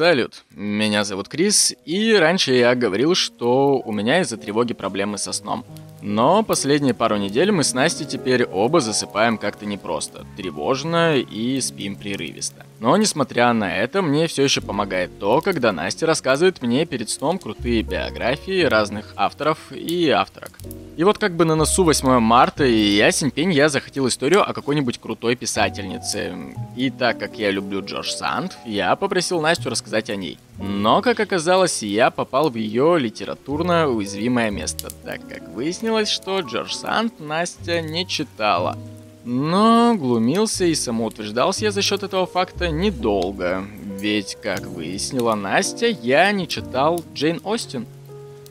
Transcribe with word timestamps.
Салют, 0.00 0.44
меня 0.52 1.04
зовут 1.04 1.28
Крис, 1.28 1.74
и 1.84 2.14
раньше 2.14 2.54
я 2.54 2.74
говорил, 2.74 3.14
что 3.14 3.82
у 3.84 3.92
меня 3.92 4.22
из-за 4.22 4.38
тревоги 4.38 4.72
проблемы 4.72 5.18
со 5.18 5.30
сном. 5.30 5.62
Но 6.02 6.42
последние 6.42 6.94
пару 6.94 7.16
недель 7.16 7.52
мы 7.52 7.62
с 7.62 7.74
Настей 7.74 8.06
теперь 8.06 8.44
оба 8.44 8.80
засыпаем 8.80 9.36
как-то 9.38 9.66
непросто, 9.66 10.26
тревожно 10.36 11.16
и 11.16 11.60
спим 11.60 11.96
прерывисто. 11.96 12.64
Но 12.78 12.96
несмотря 12.96 13.52
на 13.52 13.76
это, 13.76 14.00
мне 14.00 14.26
все 14.26 14.42
еще 14.42 14.62
помогает 14.62 15.18
то, 15.18 15.42
когда 15.42 15.72
Настя 15.72 16.06
рассказывает 16.06 16.62
мне 16.62 16.86
перед 16.86 17.10
сном 17.10 17.38
крутые 17.38 17.82
биографии 17.82 18.62
разных 18.62 19.12
авторов 19.16 19.58
и 19.70 20.08
авторок. 20.08 20.52
И 20.96 21.04
вот 21.04 21.18
как 21.18 21.36
бы 21.36 21.44
на 21.44 21.54
носу 21.54 21.84
8 21.84 22.18
марта 22.20 22.64
и 22.64 22.96
ясень 22.96 23.30
пень 23.30 23.52
я 23.52 23.68
захотел 23.68 24.08
историю 24.08 24.48
о 24.48 24.54
какой-нибудь 24.54 24.98
крутой 24.98 25.36
писательнице. 25.36 26.34
И 26.76 26.90
так 26.90 27.18
как 27.18 27.38
я 27.38 27.50
люблю 27.50 27.84
Джордж 27.84 28.10
Санд, 28.10 28.56
я 28.64 28.96
попросил 28.96 29.40
Настю 29.40 29.68
рассказать 29.68 30.08
о 30.08 30.16
ней. 30.16 30.38
Но, 30.60 31.00
как 31.00 31.18
оказалось, 31.20 31.82
я 31.82 32.10
попал 32.10 32.50
в 32.50 32.54
ее 32.54 32.98
литературно 32.98 33.88
уязвимое 33.88 34.50
место, 34.50 34.90
так 35.04 35.26
как 35.26 35.48
выяснилось, 35.48 36.10
что 36.10 36.40
Джордж 36.40 36.74
Санд 36.74 37.18
Настя 37.18 37.80
не 37.80 38.06
читала. 38.06 38.76
Но 39.24 39.94
глумился 39.96 40.66
и 40.66 40.74
самоутверждался 40.74 41.64
я 41.64 41.70
за 41.70 41.80
счет 41.80 42.02
этого 42.02 42.26
факта 42.26 42.68
недолго, 42.68 43.64
ведь, 43.98 44.36
как 44.42 44.66
выяснила 44.66 45.34
Настя, 45.34 45.86
я 45.86 46.30
не 46.32 46.46
читал 46.46 47.02
Джейн 47.14 47.40
Остин. 47.42 47.86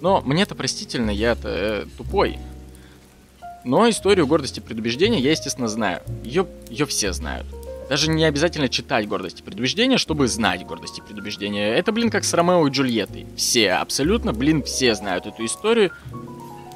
Но 0.01 0.21
мне-то 0.21 0.55
простительно, 0.55 1.11
я-то 1.11 1.49
э, 1.49 1.85
тупой. 1.97 2.39
Но 3.63 3.89
историю 3.89 4.25
гордости 4.25 4.59
и 4.59 4.63
предубеждения 4.63 5.19
я, 5.19 5.31
естественно, 5.31 5.67
знаю. 5.67 6.01
Ее, 6.23 6.47
ее 6.69 6.85
все 6.85 7.13
знают. 7.13 7.45
Даже 7.89 8.11
не 8.11 8.23
обязательно 8.23 8.69
читать 8.69 9.07
гордость 9.07 9.39
и 9.39 9.43
предубеждение, 9.43 9.97
чтобы 9.97 10.27
знать 10.27 10.63
гордость 10.65 10.99
и 10.99 11.01
предубеждение. 11.01 11.73
Это, 11.73 11.91
блин, 11.91 12.11
как 12.11 12.23
с 12.23 12.31
Ромео 12.35 12.67
и 12.67 12.69
Джульеттой. 12.69 13.25
Все, 13.35 13.71
абсолютно, 13.73 14.31
блин, 14.31 14.61
все 14.61 14.93
знают 14.93 15.25
эту 15.25 15.43
историю. 15.43 15.91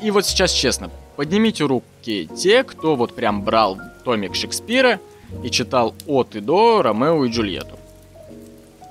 И 0.01 0.09
вот 0.09 0.25
сейчас 0.25 0.51
честно, 0.51 0.89
поднимите 1.15 1.65
руки 1.65 2.27
те, 2.35 2.63
кто 2.63 2.95
вот 2.95 3.15
прям 3.15 3.43
брал 3.43 3.77
томик 4.03 4.33
Шекспира 4.33 4.99
и 5.43 5.51
читал 5.51 5.93
от 6.07 6.35
и 6.35 6.39
до 6.39 6.81
Ромео 6.81 7.25
и 7.25 7.29
Джульетту. 7.29 7.77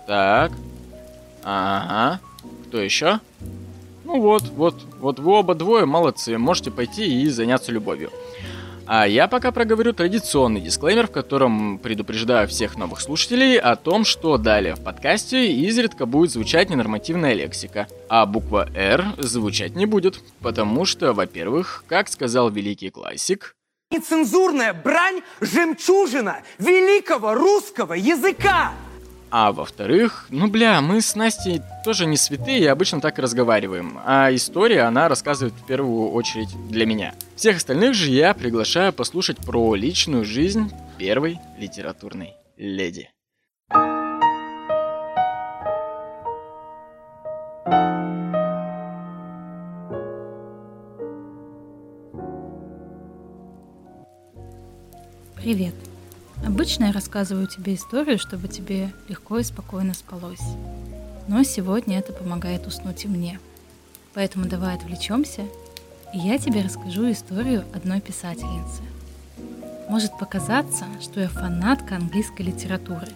Так. 0.07 0.53
Ага. 1.43 2.21
Кто 2.69 2.81
еще? 2.81 3.19
Ну 4.05 4.21
вот, 4.21 4.45
вот, 4.51 4.77
вот 5.01 5.19
вы 5.19 5.33
оба 5.33 5.57
двое 5.57 5.87
молодцы, 5.87 6.39
можете 6.39 6.71
пойти 6.71 7.23
и 7.23 7.29
заняться 7.29 7.73
любовью. 7.73 8.11
А 8.95 9.09
я 9.09 9.27
пока 9.27 9.53
проговорю 9.53 9.95
традиционный 9.95 10.61
дисклеймер, 10.61 11.07
в 11.07 11.11
котором 11.11 11.79
предупреждаю 11.79 12.47
всех 12.47 12.77
новых 12.77 13.01
слушателей 13.01 13.59
о 13.59 13.75
том, 13.75 14.05
что 14.05 14.37
далее 14.37 14.75
в 14.75 14.85
подкасте 14.85 15.51
изредка 15.51 16.05
будет 16.05 16.31
звучать 16.31 16.69
ненормативная 16.69 17.33
лексика, 17.33 17.89
а 18.11 18.27
буква 18.27 18.69
«Р» 18.75 19.07
звучать 19.17 19.77
не 19.77 19.87
будет, 19.87 20.21
потому 20.43 20.85
что, 20.85 21.15
во-первых, 21.15 21.85
как 21.89 22.09
сказал 22.09 22.51
великий 22.51 22.91
классик, 22.91 23.57
Нецензурная 23.91 24.75
брань– 24.75 25.23
жемчужина 25.41 26.43
великого 26.59 27.33
русского 27.33 27.95
языка! 27.95 28.73
А 29.35 29.51
во-вторых, 29.51 30.27
ну 30.29 30.47
бля, 30.47 30.83
мы 30.83 31.01
с 31.01 31.17
Настей 31.17 31.63
тоже 31.87 32.05
не 32.05 32.19
святые 32.19 32.59
и 32.59 32.67
обычно 32.67 33.01
так 33.01 33.19
и 33.19 33.23
разговариваем. 33.23 33.99
А 34.05 34.29
история, 34.35 34.83
она 34.83 35.09
рассказывает 35.09 35.55
в 35.55 35.65
первую 35.65 36.11
очередь 36.11 36.51
для 36.69 36.85
меня. 36.85 37.15
Всех 37.35 37.57
остальных 37.57 37.95
же 37.95 38.11
я 38.11 38.35
приглашаю 38.35 38.93
послушать 38.93 39.39
про 39.39 39.75
личную 39.75 40.27
жизнь 40.27 40.71
первой 40.99 41.39
литературной 41.57 42.35
леди. 42.59 43.09
Привет. 55.37 55.75
Обычно 56.45 56.87
я 56.87 56.93
рассказываю 56.93 57.47
тебе 57.47 57.75
историю, 57.75 58.19
чтобы 58.19 58.49
тебе 58.49 58.93
легко 59.09 59.39
и 59.39 59.45
спокойно 59.45 59.95
спалось. 59.95 60.43
Но 61.29 61.43
сегодня 61.45 61.99
это 61.99 62.13
помогает 62.13 62.67
уснуть 62.67 63.05
и 63.05 63.09
мне. 63.09 63.39
Поэтому 64.13 64.47
давай 64.47 64.75
отвлечемся, 64.75 65.43
и 66.13 66.19
я 66.19 66.39
тебе 66.39 66.63
расскажу 66.63 67.11
историю 67.11 67.65
одной 67.73 68.01
писательницы. 68.01 68.83
Может 69.89 70.19
показаться, 70.19 70.85
что 71.01 71.21
я 71.21 71.29
фанатка 71.29 71.97
английской 71.97 72.43
литературы, 72.43 73.09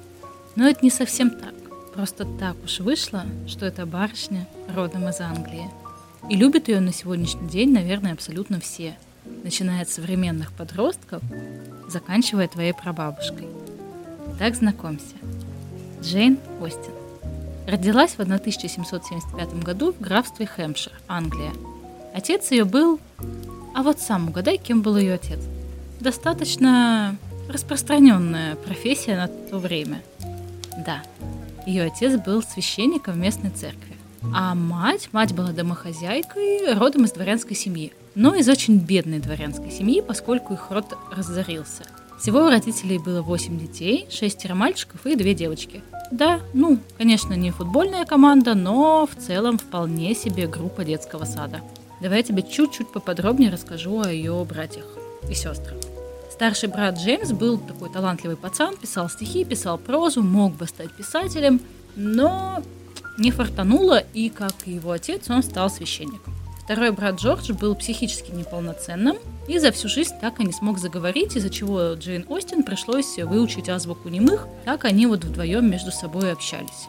но 0.55 0.69
это 0.69 0.85
не 0.85 0.91
совсем 0.91 1.31
так. 1.31 1.55
Просто 1.95 2.25
так 2.39 2.57
уж 2.65 2.81
вышло, 2.81 3.25
что 3.49 3.67
эта 3.67 3.87
барышня 3.87 4.47
родом 4.75 5.09
из 5.09 5.21
Англии. 5.21 5.69
И 6.31 6.37
любят 6.37 6.69
ее 6.69 6.81
на 6.81 6.93
сегодняшний 6.93 7.49
день, 7.49 7.73
наверное, 7.73 8.13
абсолютно 8.13 8.61
все, 8.61 8.97
начиная 9.43 9.83
от 9.83 9.89
современных 9.89 10.53
подростков 10.53 11.23
заканчивая 11.89 12.49
твоей 12.49 12.73
прабабушкой. 12.73 13.49
Так 14.39 14.55
знакомься. 14.55 15.17
Джейн 16.03 16.39
Остин. 16.61 16.93
Родилась 17.67 18.13
в 18.13 18.21
1775 18.21 19.55
году 19.63 19.93
в 19.93 20.01
графстве 20.01 20.47
Хэмпшир, 20.47 20.93
Англия. 21.09 21.53
Отец 22.15 22.51
ее 22.51 22.65
был... 22.65 23.01
А 23.75 23.83
вот 23.83 24.01
сам 24.01 24.29
угадай, 24.29 24.57
кем 24.57 24.83
был 24.83 24.97
ее 24.97 25.15
отец. 25.15 25.41
Достаточно 26.01 27.17
распространенная 27.49 28.57
профессия 28.57 29.17
на 29.17 29.29
то 29.29 29.59
время. 29.59 30.03
Да, 30.85 31.03
ее 31.67 31.85
отец 31.85 32.21
был 32.21 32.43
священником 32.43 33.15
в 33.15 33.19
местной 33.19 33.51
церкви. 33.51 33.97
А 34.35 34.55
мать, 34.55 35.09
мать 35.13 35.35
была 35.35 35.53
домохозяйкой, 35.53 36.75
родом 36.75 37.05
из 37.05 37.13
дворянской 37.13 37.57
семьи 37.57 37.93
но 38.17 38.35
из 38.35 38.49
очень 38.49 38.79
бедной 38.79 39.21
дворянской 39.21 39.71
семьи, 39.71 40.01
поскольку 40.01 40.55
их 40.55 40.71
род 40.71 40.97
разорился. 41.13 41.85
Всего 42.19 42.41
у 42.41 42.49
родителей 42.49 42.99
было 42.99 43.21
8 43.21 43.59
детей, 43.59 44.07
шестеро 44.11 44.55
мальчиков 44.55 45.07
и 45.07 45.15
две 45.15 45.35
девочки. 45.35 45.83
Да, 46.11 46.41
ну, 46.55 46.79
конечно, 46.97 47.35
не 47.35 47.51
футбольная 47.51 48.07
команда, 48.07 48.55
но 48.55 49.07
в 49.07 49.15
целом 49.23 49.59
вполне 49.59 50.15
себе 50.15 50.47
группа 50.47 50.83
детского 50.83 51.25
сада. 51.25 51.61
Давай 52.01 52.19
я 52.19 52.23
тебе 52.23 52.43
чуть-чуть 52.43 52.91
поподробнее 52.91 53.51
расскажу 53.51 54.01
о 54.01 54.11
ее 54.11 54.45
братьях 54.49 54.87
и 55.29 55.35
сестрах. 55.35 55.77
Старший 56.31 56.71
брат 56.71 56.99
Джеймс 56.99 57.33
был 57.33 57.59
такой 57.59 57.91
талантливый 57.91 58.37
пацан, 58.37 58.77
писал 58.77 59.11
стихи, 59.11 59.45
писал 59.45 59.77
прозу, 59.79 60.23
мог 60.23 60.55
бы 60.55 60.67
стать 60.67 60.93
писателем, 60.93 61.61
но 61.97 62.63
не 63.19 63.31
фартануло, 63.31 63.99
и, 64.15 64.31
как 64.31 64.55
и 64.67 64.73
его 64.73 64.93
отец, 64.93 65.29
он 65.29 65.43
стал 65.43 65.71
священником. 65.71 66.36
Второй 66.67 66.91
брат 66.91 67.21
Джордж 67.21 67.53
был 67.53 67.77
психически 67.77 68.33
неполноценным 68.33 69.19
и 69.47 69.61
за 69.61 69.71
всю 69.71 69.89
жизнь 69.89 70.15
так 70.21 70.41
и 70.41 70.45
не 70.45 70.53
смог 70.53 70.79
заговорить, 70.79 71.37
из-за 71.37 71.49
чего 71.49 71.95
Джейн 71.95 72.27
Остин 72.29 72.65
пришлось 72.65 73.19
выучить 73.19 73.69
азбуку 73.69 74.09
немых, 74.09 74.49
так 74.65 74.85
они 74.85 75.07
вот 75.07 75.25
вдвоем 75.25 75.71
между 75.71 75.93
собой 75.93 76.33
общались. 76.33 76.89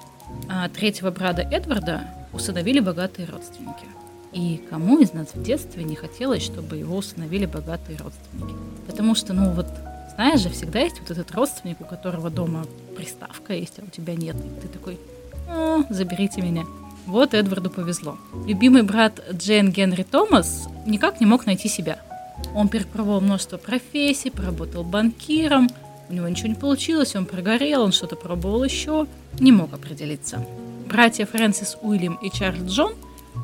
А 0.49 0.67
третьего 0.67 1.11
брата 1.11 1.43
Эдварда 1.43 2.07
усыновили 2.33 2.79
богатые 2.79 3.27
родственники. 3.27 3.85
И 4.33 4.59
кому 4.67 4.97
из 4.97 5.13
нас 5.13 5.27
в 5.35 5.43
детстве 5.43 5.83
не 5.83 5.95
хотелось, 5.95 6.41
чтобы 6.41 6.77
его 6.77 6.97
усыновили 6.97 7.45
богатые 7.45 7.99
родственники? 7.99 8.55
Потому 8.87 9.13
что, 9.13 9.33
ну 9.33 9.51
вот, 9.51 9.67
знаешь 10.15 10.39
же, 10.39 10.49
всегда 10.49 10.79
есть 10.79 10.99
вот 11.01 11.11
этот 11.11 11.29
родственник, 11.35 11.79
у 11.81 11.85
которого 11.85 12.31
дома 12.31 12.65
приставка 12.95 13.53
есть, 13.53 13.77
а 13.77 13.83
у 13.83 13.89
тебя 13.91 14.15
нет. 14.15 14.37
И 14.37 14.61
ты 14.61 14.67
такой, 14.69 14.97
«О, 15.47 15.83
заберите 15.91 16.41
меня. 16.41 16.65
Вот 17.07 17.33
Эдварду 17.33 17.69
повезло. 17.69 18.17
Любимый 18.45 18.83
брат 18.83 19.23
Джейн 19.31 19.71
Генри 19.71 20.03
Томас 20.03 20.67
никак 20.85 21.21
не 21.21 21.25
мог 21.25 21.45
найти 21.45 21.69
себя. 21.69 21.99
Он 22.53 22.67
перепробовал 22.67 23.21
множество 23.21 23.57
профессий, 23.57 24.29
поработал 24.29 24.83
банкиром, 24.83 25.69
у 26.09 26.13
него 26.13 26.27
ничего 26.27 26.49
не 26.49 26.55
получилось, 26.55 27.15
он 27.15 27.25
прогорел, 27.25 27.81
он 27.81 27.93
что-то 27.93 28.17
пробовал 28.17 28.63
еще, 28.63 29.07
не 29.39 29.53
мог 29.53 29.73
определиться. 29.73 30.45
Братья 30.87 31.25
Фрэнсис 31.25 31.77
Уильям 31.81 32.15
и 32.15 32.29
Чарльз 32.29 32.71
Джон 32.71 32.93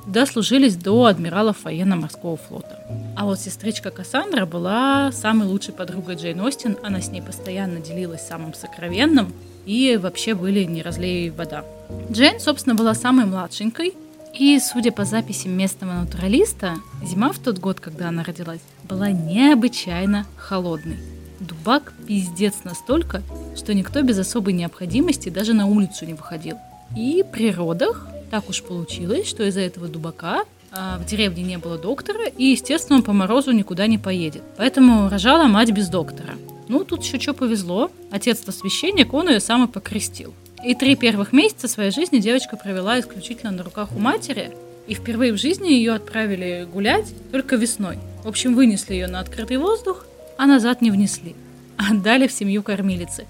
дослужились 0.06 0.76
до 0.76 1.06
адмиралов 1.06 1.64
военно-морского 1.64 2.36
флота. 2.36 2.80
А 3.16 3.26
вот 3.26 3.40
сестричка 3.40 3.92
Кассандра 3.92 4.46
была 4.46 5.12
самой 5.14 5.48
лучшей 5.48 5.74
подругой 5.74 6.16
Джейн 6.16 6.42
Остин, 6.42 6.78
она 6.84 7.00
с 7.00 7.10
ней 7.10 7.22
постоянно 7.22 7.80
делилась 7.80 8.28
самым 8.28 8.54
сокровенным, 8.54 9.34
и 9.66 9.98
вообще 9.98 10.34
были 10.34 10.64
не 10.64 10.82
разлей 10.82 11.30
вода. 11.30 11.64
Джейн, 12.12 12.40
собственно, 12.40 12.76
была 12.76 12.94
самой 12.94 13.26
младшенькой, 13.26 13.94
и, 14.34 14.60
судя 14.60 14.92
по 14.92 15.06
записям 15.06 15.52
местного 15.52 15.94
натуралиста, 15.94 16.76
зима 17.04 17.32
в 17.32 17.40
тот 17.40 17.60
год, 17.60 17.80
когда 17.80 18.10
она 18.10 18.24
родилась, 18.24 18.62
была 18.84 19.12
необычайно 19.12 20.26
холодной. 20.38 20.98
Дубак 21.40 21.94
пиздец 22.08 22.56
настолько, 22.64 23.22
что 23.56 23.74
никто 23.74 24.02
без 24.02 24.18
особой 24.18 24.54
необходимости 24.54 25.30
даже 25.30 25.54
на 25.54 25.68
улицу 25.68 26.06
не 26.06 26.14
выходил. 26.14 26.58
И 26.98 27.24
при 27.32 27.52
родах 27.52 28.08
так 28.32 28.50
уж 28.50 28.64
получилось, 28.64 29.28
что 29.28 29.44
из-за 29.44 29.62
этого 29.62 29.88
дубака 29.88 30.44
а, 30.72 30.98
в 30.98 31.06
деревне 31.06 31.44
не 31.44 31.58
было 31.58 31.78
доктора, 31.78 32.26
и, 32.26 32.46
естественно, 32.46 32.98
он 32.98 33.04
по 33.04 33.14
морозу 33.14 33.52
никуда 33.52 33.86
не 33.86 34.00
поедет. 34.00 34.42
Поэтому 34.58 35.10
рожала 35.10 35.48
мать 35.48 35.72
без 35.72 35.90
доктора. 35.90 36.34
Ну, 36.74 36.84
тут 36.84 37.04
еще 37.04 37.20
что 37.20 37.36
повезло. 37.36 37.92
Отец-то 38.10 38.52
священник, 38.52 39.14
он 39.14 39.30
ее 39.30 39.40
сам 39.40 39.66
и 39.66 39.72
покрестил. 39.72 40.34
И 40.66 40.74
три 40.74 40.96
первых 40.96 41.32
месяца 41.32 41.68
своей 41.68 41.92
жизни 41.92 42.18
девочка 42.18 42.58
провела 42.58 43.00
исключительно 43.00 43.52
на 43.52 43.62
руках 43.62 43.90
у 43.96 44.00
матери, 44.00 44.50
и 44.88 44.96
впервые 44.96 45.34
в 45.34 45.38
жизни 45.38 45.68
ее 45.68 45.94
отправили 45.94 46.68
гулять 46.74 47.14
только 47.32 47.58
весной. 47.58 48.00
В 48.24 48.28
общем, 48.28 48.56
вынесли 48.56 48.96
ее 48.96 49.06
на 49.06 49.20
открытый 49.20 49.58
воздух, 49.58 50.08
а 50.36 50.48
назад 50.48 50.82
не 50.82 50.90
внесли. 50.90 51.36
Отдали 51.78 52.26
в 52.26 52.32
семью 52.32 52.64
кормилицы. 52.64 53.28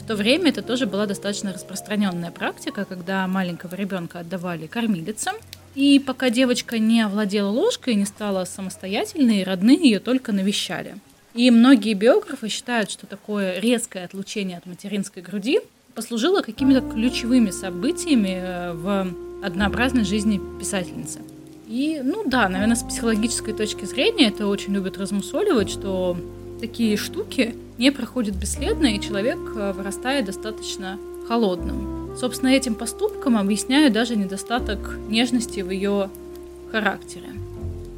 В 0.00 0.06
то 0.06 0.14
время 0.14 0.50
это 0.50 0.62
тоже 0.62 0.86
была 0.86 1.06
достаточно 1.06 1.52
распространенная 1.52 2.30
практика, 2.30 2.84
когда 2.84 3.26
маленького 3.26 3.74
ребенка 3.74 4.20
отдавали 4.20 4.68
кормилицам, 4.68 5.34
и 5.74 5.98
пока 5.98 6.30
девочка 6.30 6.78
не 6.78 7.00
овладела 7.00 7.48
ложкой 7.48 7.94
и 7.94 7.96
не 7.96 8.04
стала 8.04 8.44
самостоятельной, 8.44 9.42
родные 9.42 9.80
ее 9.80 9.98
только 9.98 10.30
навещали. 10.30 10.94
И 11.34 11.50
многие 11.50 11.94
биографы 11.94 12.48
считают, 12.48 12.90
что 12.90 13.06
такое 13.06 13.58
резкое 13.58 14.04
отлучение 14.04 14.58
от 14.58 14.66
материнской 14.66 15.20
груди 15.20 15.60
послужило 15.94 16.42
какими-то 16.42 16.80
ключевыми 16.80 17.50
событиями 17.50 18.40
э, 18.40 18.72
в 18.72 19.08
однообразной 19.42 20.04
жизни 20.04 20.40
писательницы. 20.58 21.20
И, 21.68 22.00
ну 22.04 22.22
да, 22.24 22.48
наверное, 22.48 22.76
с 22.76 22.82
психологической 22.84 23.52
точки 23.52 23.84
зрения 23.84 24.28
это 24.28 24.46
очень 24.46 24.74
любят 24.74 24.96
размусоливать, 24.96 25.70
что 25.70 26.16
такие 26.60 26.96
штуки 26.96 27.54
не 27.78 27.90
проходят 27.90 28.36
бесследно, 28.36 28.86
и 28.86 29.00
человек 29.00 29.38
э, 29.56 29.72
вырастает 29.72 30.26
достаточно 30.26 30.98
холодным. 31.26 32.16
Собственно, 32.16 32.50
этим 32.50 32.76
поступком 32.76 33.36
объясняю 33.36 33.90
даже 33.92 34.14
недостаток 34.14 34.98
нежности 35.08 35.60
в 35.60 35.70
ее 35.70 36.10
характере. 36.70 37.30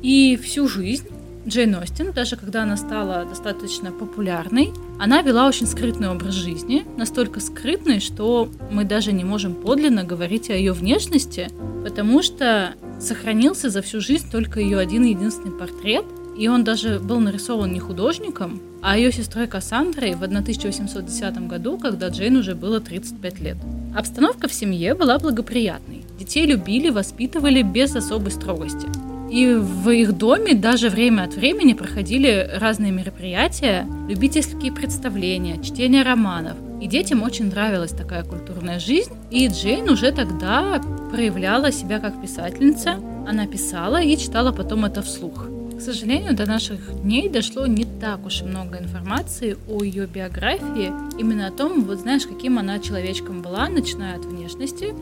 И 0.02 0.38
всю 0.42 0.68
жизнь 0.68 1.08
Джейн 1.46 1.76
Остин, 1.76 2.12
даже 2.12 2.34
когда 2.34 2.64
она 2.64 2.76
стала 2.76 3.24
достаточно 3.24 3.92
популярной, 3.92 4.72
она 4.98 5.22
вела 5.22 5.46
очень 5.46 5.66
скрытный 5.66 6.10
образ 6.10 6.34
жизни, 6.34 6.84
настолько 6.96 7.38
скрытный, 7.38 8.00
что 8.00 8.50
мы 8.72 8.84
даже 8.84 9.12
не 9.12 9.22
можем 9.22 9.54
подлинно 9.54 10.02
говорить 10.02 10.50
о 10.50 10.54
ее 10.54 10.72
внешности, 10.72 11.48
потому 11.84 12.22
что 12.22 12.74
сохранился 13.00 13.70
за 13.70 13.80
всю 13.80 14.00
жизнь 14.00 14.28
только 14.30 14.58
ее 14.58 14.78
один 14.78 15.04
единственный 15.04 15.56
портрет, 15.56 16.04
и 16.36 16.48
он 16.48 16.64
даже 16.64 16.98
был 16.98 17.20
нарисован 17.20 17.72
не 17.72 17.78
художником, 17.78 18.60
а 18.82 18.98
ее 18.98 19.12
сестрой 19.12 19.46
Кассандрой 19.46 20.14
в 20.14 20.22
1810 20.22 21.46
году, 21.46 21.78
когда 21.78 22.08
Джейн 22.08 22.36
уже 22.36 22.56
было 22.56 22.80
35 22.80 23.40
лет. 23.40 23.56
Обстановка 23.94 24.48
в 24.48 24.52
семье 24.52 24.94
была 24.94 25.18
благоприятной. 25.18 26.04
Детей 26.18 26.44
любили, 26.44 26.90
воспитывали 26.90 27.62
без 27.62 27.94
особой 27.94 28.32
строгости. 28.32 28.86
И 29.30 29.54
в 29.54 29.90
их 29.90 30.16
доме 30.16 30.54
даже 30.54 30.88
время 30.88 31.22
от 31.24 31.34
времени 31.34 31.72
проходили 31.72 32.48
разные 32.60 32.92
мероприятия, 32.92 33.86
любительские 34.08 34.72
представления, 34.72 35.62
чтение 35.62 36.02
романов. 36.02 36.56
И 36.80 36.86
детям 36.86 37.22
очень 37.22 37.50
нравилась 37.50 37.90
такая 37.90 38.22
культурная 38.22 38.78
жизнь. 38.78 39.12
И 39.30 39.48
Джейн 39.48 39.88
уже 39.88 40.12
тогда 40.12 40.80
проявляла 41.10 41.72
себя 41.72 41.98
как 41.98 42.20
писательница. 42.20 42.96
Она 43.26 43.46
писала 43.46 44.00
и 44.00 44.16
читала 44.16 44.52
потом 44.52 44.84
это 44.84 45.02
вслух. 45.02 45.46
К 45.76 45.80
сожалению, 45.80 46.34
до 46.34 46.46
наших 46.46 47.02
дней 47.02 47.28
дошло 47.28 47.66
не 47.66 47.84
так 47.84 48.24
уж 48.24 48.40
и 48.40 48.44
много 48.44 48.78
информации 48.78 49.58
о 49.68 49.82
ее 49.82 50.06
биографии, 50.06 50.92
именно 51.18 51.48
о 51.48 51.50
том, 51.50 51.84
вот 51.84 52.00
знаешь, 52.00 52.26
каким 52.26 52.58
она 52.58 52.78
человечком 52.78 53.42
была, 53.42 53.68
начиная 53.68 54.16
от 54.16 54.24
внешности, 54.24 54.94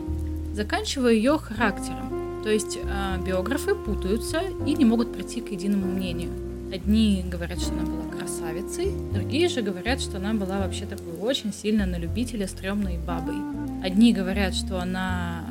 заканчивая 0.53 1.12
ее 1.12 1.38
характером. 1.38 2.04
То 2.44 2.50
есть 2.50 2.76
э, 2.76 3.19
биографы 3.26 3.75
путаются 3.75 4.43
и 4.67 4.75
не 4.75 4.85
могут 4.85 5.12
прийти 5.12 5.41
к 5.41 5.50
единому 5.50 5.87
мнению. 5.87 6.31
Одни 6.73 7.25
говорят, 7.26 7.58
что 7.58 7.73
она 7.73 7.85
была 7.85 8.19
красавицей, 8.19 8.93
другие 9.12 9.49
же 9.49 9.62
говорят, 9.62 10.00
что 10.00 10.19
она 10.19 10.35
была 10.35 10.58
вообще 10.58 10.85
такой 10.85 11.14
очень 11.20 11.52
сильно 11.52 11.87
на 11.87 11.96
любителя 11.96 12.46
стрёмной 12.46 12.99
бабой. 12.99 13.37
Одни 13.82 14.12
говорят, 14.12 14.55
что 14.55 14.79
она 14.79 15.44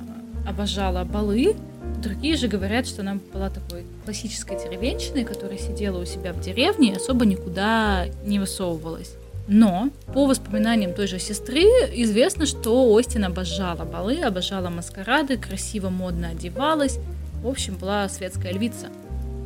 обожала 0.48 1.04
балы, 1.04 1.56
Другие 2.02 2.36
же 2.36 2.50
говорят, 2.50 2.86
что 2.86 3.02
она 3.02 3.18
была 3.34 3.50
такой 3.50 3.86
классической 4.04 4.58
деревенщиной, 4.58 5.24
которая 5.24 5.58
сидела 5.58 6.02
у 6.02 6.06
себя 6.06 6.34
в 6.34 6.42
деревне 6.42 6.92
и 6.92 6.96
особо 6.96 7.26
никуда 7.26 8.08
не 8.26 8.40
высовывалась. 8.40 9.16
Но 9.48 9.90
по 10.14 10.26
воспоминаниям 10.26 10.94
той 10.94 11.08
же 11.08 11.20
сестры 11.20 11.62
известно, 11.62 12.46
что 12.46 12.92
Остин 12.92 13.26
обожала 13.26 13.84
балы, 13.84 14.22
обожала 14.22 14.70
маскарады, 14.70 15.38
красиво, 15.38 15.90
модно 15.90 16.30
одевалась. 16.30 17.00
В 17.42 17.48
общем, 17.48 17.76
была 17.76 18.08
светская 18.08 18.54
львица. 18.54 18.88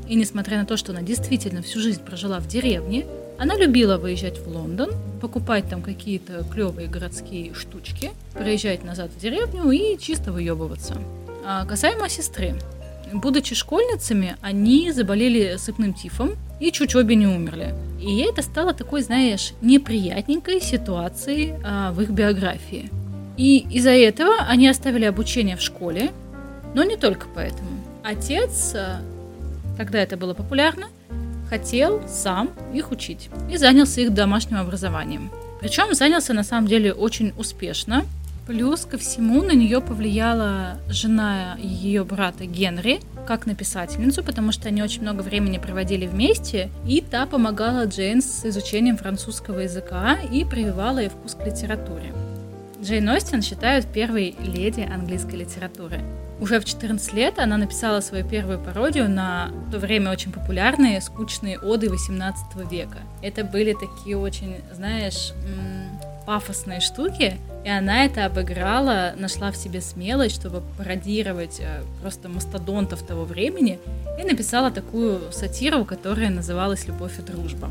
И 0.08 0.16
несмотря 0.16 0.60
на 0.60 0.66
то, 0.66 0.78
что 0.78 0.92
она 0.92 1.02
действительно 1.02 1.62
всю 1.62 1.80
жизнь 1.80 2.02
прожила 2.02 2.40
в 2.40 2.48
деревне, 2.48 3.06
она 3.40 3.56
любила 3.56 3.98
выезжать 3.98 4.40
в 4.40 4.48
Лондон, 4.48 4.92
покупать 5.22 5.70
там 5.70 5.82
какие-то 5.82 6.44
клевые 6.52 6.88
городские 6.88 7.54
штучки, 7.54 8.12
приезжать 8.34 8.84
назад 8.84 9.12
в 9.12 9.20
деревню 9.20 9.70
и 9.72 9.98
чисто 10.00 10.32
выебываться. 10.32 10.96
А 11.46 11.66
касаемо 11.66 12.10
сестры. 12.10 12.56
Будучи 13.14 13.56
школьницами, 13.56 14.38
они 14.42 14.92
заболели 14.92 15.56
сыпным 15.58 15.94
тифом 15.94 16.36
и 16.60 16.72
чуть 16.72 16.96
обе 16.96 17.16
не 17.16 17.28
умерли. 17.28 17.74
И 18.00 18.20
это 18.20 18.42
стало 18.42 18.74
такой, 18.74 19.02
знаешь, 19.02 19.54
неприятненькой 19.62 20.62
ситуацией 20.62 21.56
а, 21.64 21.92
в 21.92 22.02
их 22.02 22.10
биографии. 22.10 22.92
И 23.38 23.60
из-за 23.70 23.92
этого 23.92 24.36
они 24.48 24.68
оставили 24.68 25.06
обучение 25.06 25.56
в 25.56 25.62
школе, 25.62 26.12
но 26.74 26.84
не 26.84 26.98
только 26.98 27.28
поэтому. 27.34 27.70
Отец, 28.04 28.74
а, 28.76 29.02
тогда 29.78 30.00
это 30.00 30.18
было 30.18 30.34
популярно, 30.34 30.88
хотел 31.50 32.02
сам 32.08 32.52
их 32.74 32.92
учить 32.92 33.30
и 33.52 33.58
занялся 33.58 34.02
их 34.02 34.14
домашним 34.14 34.58
образованием. 34.58 35.32
Причем 35.60 35.94
занялся 35.94 36.34
на 36.34 36.44
самом 36.44 36.68
деле 36.68 36.94
очень 36.94 37.34
успешно. 37.38 38.06
Плюс 38.46 38.86
ко 38.86 38.98
всему 38.98 39.44
на 39.44 39.52
нее 39.52 39.82
повлияла 39.82 40.78
жена 40.88 41.58
ее 41.60 42.04
брата 42.06 42.46
Генри, 42.46 43.02
как 43.28 43.46
на 43.46 43.54
писательницу, 43.56 44.24
потому 44.24 44.52
что 44.52 44.70
они 44.70 44.82
очень 44.82 45.02
много 45.02 45.22
времени 45.22 45.58
проводили 45.58 46.08
вместе, 46.08 46.70
и 46.88 47.02
та 47.02 47.26
помогала 47.26 47.86
Джейн 47.86 48.22
с 48.22 48.46
изучением 48.46 48.98
французского 48.98 49.60
языка 49.60 50.18
и 50.32 50.46
прививала 50.46 51.00
ей 51.00 51.10
вкус 51.10 51.36
к 51.36 51.46
литературе. 51.46 52.14
Джейн 52.82 53.10
Остин 53.10 53.42
считают 53.42 53.86
первой 53.88 54.36
леди 54.40 54.82
английской 54.82 55.36
литературы. 55.36 56.00
Уже 56.40 56.60
в 56.60 56.66
14 56.66 57.14
лет 57.14 57.40
она 57.40 57.58
написала 57.58 58.00
свою 58.00 58.26
первую 58.26 58.60
пародию 58.60 59.10
на 59.10 59.50
в 59.68 59.72
то 59.72 59.80
время 59.80 60.12
очень 60.12 60.32
популярные 60.32 61.02
скучные 61.02 61.60
оды 61.60 61.90
18 61.90 62.72
века. 62.72 63.00
Это 63.24 63.44
были 63.44 63.74
такие 63.74 64.18
очень, 64.18 64.58
знаешь, 64.74 65.34
пафосные 66.28 66.82
штуки, 66.82 67.38
и 67.64 67.70
она 67.70 68.04
это 68.04 68.26
обыграла, 68.26 69.14
нашла 69.18 69.50
в 69.50 69.56
себе 69.56 69.80
смелость, 69.80 70.36
чтобы 70.36 70.62
пародировать 70.78 71.62
э, 71.62 71.84
просто 72.02 72.28
мастодонтов 72.28 73.02
того 73.02 73.24
времени, 73.24 73.80
и 74.22 74.26
написала 74.26 74.70
такую 74.70 75.32
сатиру, 75.32 75.86
которая 75.86 76.30
называлась 76.30 76.86
«Любовь 76.86 77.18
и 77.18 77.22
дружба». 77.22 77.70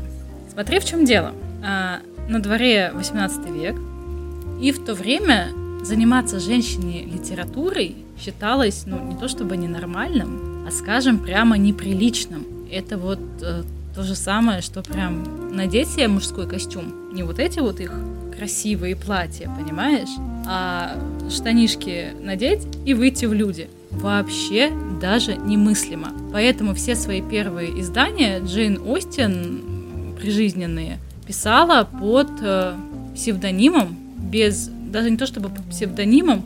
Смотри, 0.51 0.79
в 0.79 0.85
чем 0.85 1.05
дело. 1.05 1.33
А, 1.63 1.99
на 2.27 2.41
дворе 2.41 2.91
18 2.95 3.47
век, 3.51 3.75
и 4.59 4.71
в 4.71 4.83
то 4.83 4.95
время 4.95 5.49
заниматься 5.83 6.39
женщине 6.39 7.05
литературой 7.05 7.95
считалось, 8.19 8.85
ну, 8.87 8.99
не 9.03 9.15
то 9.15 9.27
чтобы 9.27 9.55
ненормальным, 9.55 10.65
а, 10.67 10.71
скажем, 10.71 11.19
прямо 11.19 11.59
неприличным. 11.59 12.43
Это 12.71 12.97
вот 12.97 13.19
э, 13.43 13.61
то 13.93 14.01
же 14.01 14.15
самое, 14.15 14.61
что 14.61 14.81
прям 14.81 15.55
надеть 15.55 15.89
себе 15.89 16.07
мужской 16.07 16.47
костюм. 16.47 17.13
Не 17.13 17.21
вот 17.21 17.37
эти 17.37 17.59
вот 17.59 17.79
их 17.79 17.93
красивые 18.37 18.95
платья, 18.95 19.49
понимаешь? 19.59 20.09
А 20.47 20.97
штанишки 21.29 22.13
надеть 22.21 22.67
и 22.85 22.93
выйти 22.93 23.25
в 23.25 23.33
люди. 23.33 23.69
Вообще 23.91 24.71
даже 25.01 25.35
немыслимо. 25.35 26.11
Поэтому 26.31 26.73
все 26.73 26.95
свои 26.95 27.21
первые 27.21 27.79
издания 27.81 28.39
Джейн 28.39 28.79
Остин 28.85 30.15
прижизненные 30.19 30.99
писала 31.25 31.83
под 31.83 32.29
э, 32.41 32.73
псевдонимом, 33.15 33.97
без, 34.17 34.69
даже 34.91 35.09
не 35.09 35.17
то 35.17 35.25
чтобы 35.25 35.49
под 35.49 35.65
псевдонимом, 35.65 36.43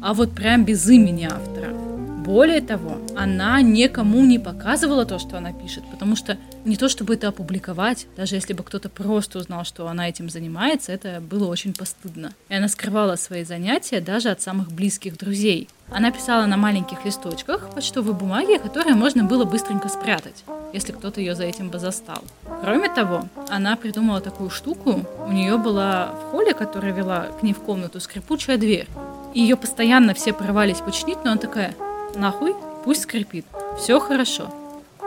а 0.00 0.14
вот 0.14 0.32
прям 0.32 0.64
без 0.64 0.88
имени 0.88 1.24
автора. 1.24 1.81
Более 2.24 2.60
того, 2.60 2.98
она 3.16 3.60
никому 3.62 4.24
не 4.24 4.38
показывала 4.38 5.04
то, 5.04 5.18
что 5.18 5.38
она 5.38 5.52
пишет, 5.52 5.82
потому 5.90 6.14
что 6.14 6.38
не 6.64 6.76
то 6.76 6.88
чтобы 6.88 7.14
это 7.14 7.26
опубликовать, 7.28 8.06
даже 8.16 8.36
если 8.36 8.52
бы 8.52 8.62
кто-то 8.62 8.88
просто 8.88 9.40
узнал, 9.40 9.64
что 9.64 9.88
она 9.88 10.08
этим 10.08 10.30
занимается, 10.30 10.92
это 10.92 11.20
было 11.20 11.48
очень 11.48 11.74
постыдно. 11.74 12.32
И 12.48 12.54
она 12.54 12.68
скрывала 12.68 13.16
свои 13.16 13.42
занятия 13.42 14.00
даже 14.00 14.30
от 14.30 14.40
самых 14.40 14.70
близких 14.70 15.18
друзей. 15.18 15.68
Она 15.90 16.12
писала 16.12 16.46
на 16.46 16.56
маленьких 16.56 17.04
листочках 17.04 17.74
почтовой 17.74 18.14
бумаги, 18.14 18.58
которые 18.58 18.94
можно 18.94 19.24
было 19.24 19.44
быстренько 19.44 19.88
спрятать, 19.88 20.44
если 20.72 20.92
кто-то 20.92 21.20
ее 21.20 21.34
за 21.34 21.42
этим 21.42 21.70
бы 21.70 21.80
застал. 21.80 22.22
Кроме 22.62 22.88
того, 22.88 23.24
она 23.48 23.74
придумала 23.74 24.20
такую 24.20 24.50
штуку. 24.50 25.04
У 25.26 25.32
нее 25.32 25.58
была 25.58 26.12
в 26.12 26.30
холле, 26.30 26.54
которая 26.54 26.92
вела 26.92 27.26
к 27.40 27.42
ней 27.42 27.52
в 27.52 27.58
комнату, 27.58 27.98
скрипучая 27.98 28.58
дверь. 28.58 28.86
И 29.34 29.40
ее 29.40 29.56
постоянно 29.56 30.14
все 30.14 30.32
порывались 30.32 30.78
починить, 30.78 31.24
но 31.24 31.32
она 31.32 31.40
такая, 31.40 31.74
нахуй, 32.14 32.54
пусть 32.84 33.02
скрипит, 33.02 33.44
все 33.78 34.00
хорошо. 34.00 34.48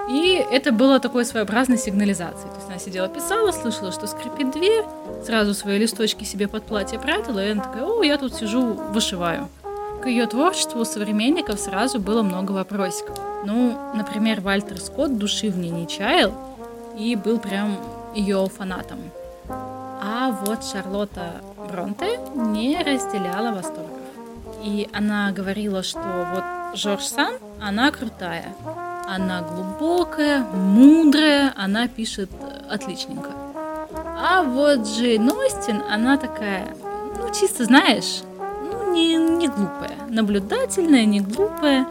И 0.10 0.46
это 0.52 0.72
было 0.72 1.00
такой 1.00 1.26
своеобразной 1.26 1.78
сигнализацией. 1.78 2.50
То 2.50 2.56
есть 2.58 2.68
она 2.68 2.78
сидела, 2.78 3.08
писала, 3.08 3.52
слышала, 3.52 3.92
что 3.92 4.06
скрипит 4.06 4.52
дверь, 4.52 4.86
сразу 5.26 5.54
свои 5.54 5.80
листочки 5.80 6.24
себе 6.24 6.48
под 6.48 6.64
платье 6.64 7.00
прятала, 7.00 7.44
и 7.44 7.52
она 7.52 7.64
такая, 7.64 7.86
о, 7.86 8.04
я 8.04 8.18
тут 8.18 8.36
сижу, 8.36 8.74
вышиваю. 8.74 9.50
К 10.04 10.08
ее 10.08 10.28
творчеству 10.28 10.82
у 10.82 10.86
современников 10.86 11.60
сразу 11.60 12.00
было 12.00 12.22
много 12.22 12.52
вопросиков. 12.52 13.18
Ну, 13.46 13.76
например, 13.96 14.42
Вальтер 14.42 14.80
Скотт 14.80 15.18
души 15.18 15.50
в 15.50 15.58
ней 15.58 15.72
не 15.72 15.88
чаял 15.88 16.34
и 16.98 17.16
был 17.16 17.40
прям 17.40 17.80
ее 18.14 18.48
фанатом. 18.48 19.00
А 19.50 20.32
вот 20.46 20.64
Шарлотта 20.64 21.42
Бронте 21.72 22.20
не 22.36 22.78
разделяла 22.78 23.56
восторгов. 23.56 23.98
И 24.64 24.88
она 24.94 25.32
говорила, 25.32 25.82
что 25.82 26.28
вот 26.34 26.44
Жорж 26.76 27.06
Сан, 27.06 27.36
она 27.62 27.90
крутая, 27.92 28.54
она 29.08 29.42
глубокая, 29.42 30.44
мудрая, 30.44 31.54
она 31.56 31.88
пишет 31.88 32.30
отличненько. 32.70 33.32
А 34.18 34.44
вот 34.44 34.82
Джейн 34.82 35.30
Остин, 35.32 35.82
она 35.90 36.18
такая, 36.18 36.76
ну, 37.18 37.34
чисто 37.34 37.64
знаешь, 37.64 38.24
ну, 38.38 38.92
не, 38.92 39.16
не 39.16 39.48
глупая. 39.48 39.96
Наблюдательная, 40.10 41.06
не 41.06 41.22
глупая. 41.22 41.88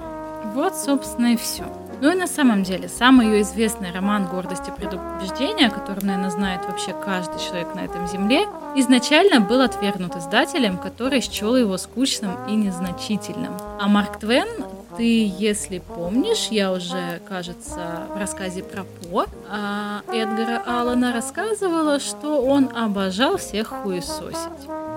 Вот, 0.55 0.77
собственно, 0.77 1.33
и 1.33 1.37
все. 1.37 1.65
Ну 2.01 2.11
и 2.11 2.15
на 2.15 2.27
самом 2.27 2.63
деле, 2.63 2.89
самый 2.89 3.27
ее 3.27 3.43
известный 3.43 3.93
роман 3.93 4.27
«Гордость 4.27 4.69
и 4.69 4.73
предубеждение», 4.73 5.71
который, 5.71 6.05
наверное, 6.05 6.31
знает 6.31 6.65
вообще 6.67 6.93
каждый 6.93 7.39
человек 7.41 7.75
на 7.75 7.81
этом 7.81 8.07
земле, 8.09 8.47
изначально 8.77 9.41
был 9.41 9.61
отвергнут 9.61 10.17
издателем, 10.17 10.79
который 10.79 11.21
счел 11.21 11.57
его 11.57 11.79
скучным 11.79 12.33
и 12.49 12.55
незначительным. 12.55 13.55
А 13.81 13.89
Марк 13.89 14.19
Твен 14.19 14.49
ты, 14.97 15.27
если 15.39 15.81
помнишь, 15.81 16.49
я 16.51 16.73
уже, 16.73 17.21
кажется, 17.29 18.07
в 18.15 18.19
рассказе 18.19 18.63
про 18.63 18.85
По 18.85 19.27
а 19.51 20.03
Эдгара 20.13 20.63
Аллана 20.67 21.13
рассказывала, 21.13 21.99
что 21.99 22.41
он 22.45 22.71
обожал 22.77 23.37
всех 23.37 23.69
хуесосить. 23.69 24.39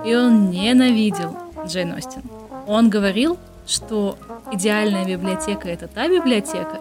И 0.06 0.16
он 0.16 0.52
ненавидел 0.52 1.36
Джейн 1.66 1.94
Остин. 1.94 2.22
Он 2.68 2.90
говорил, 2.90 3.38
что 3.68 4.18
идеальная 4.52 5.06
библиотека– 5.06 5.70
это 5.70 5.88
та 5.88 6.08
библиотека, 6.08 6.80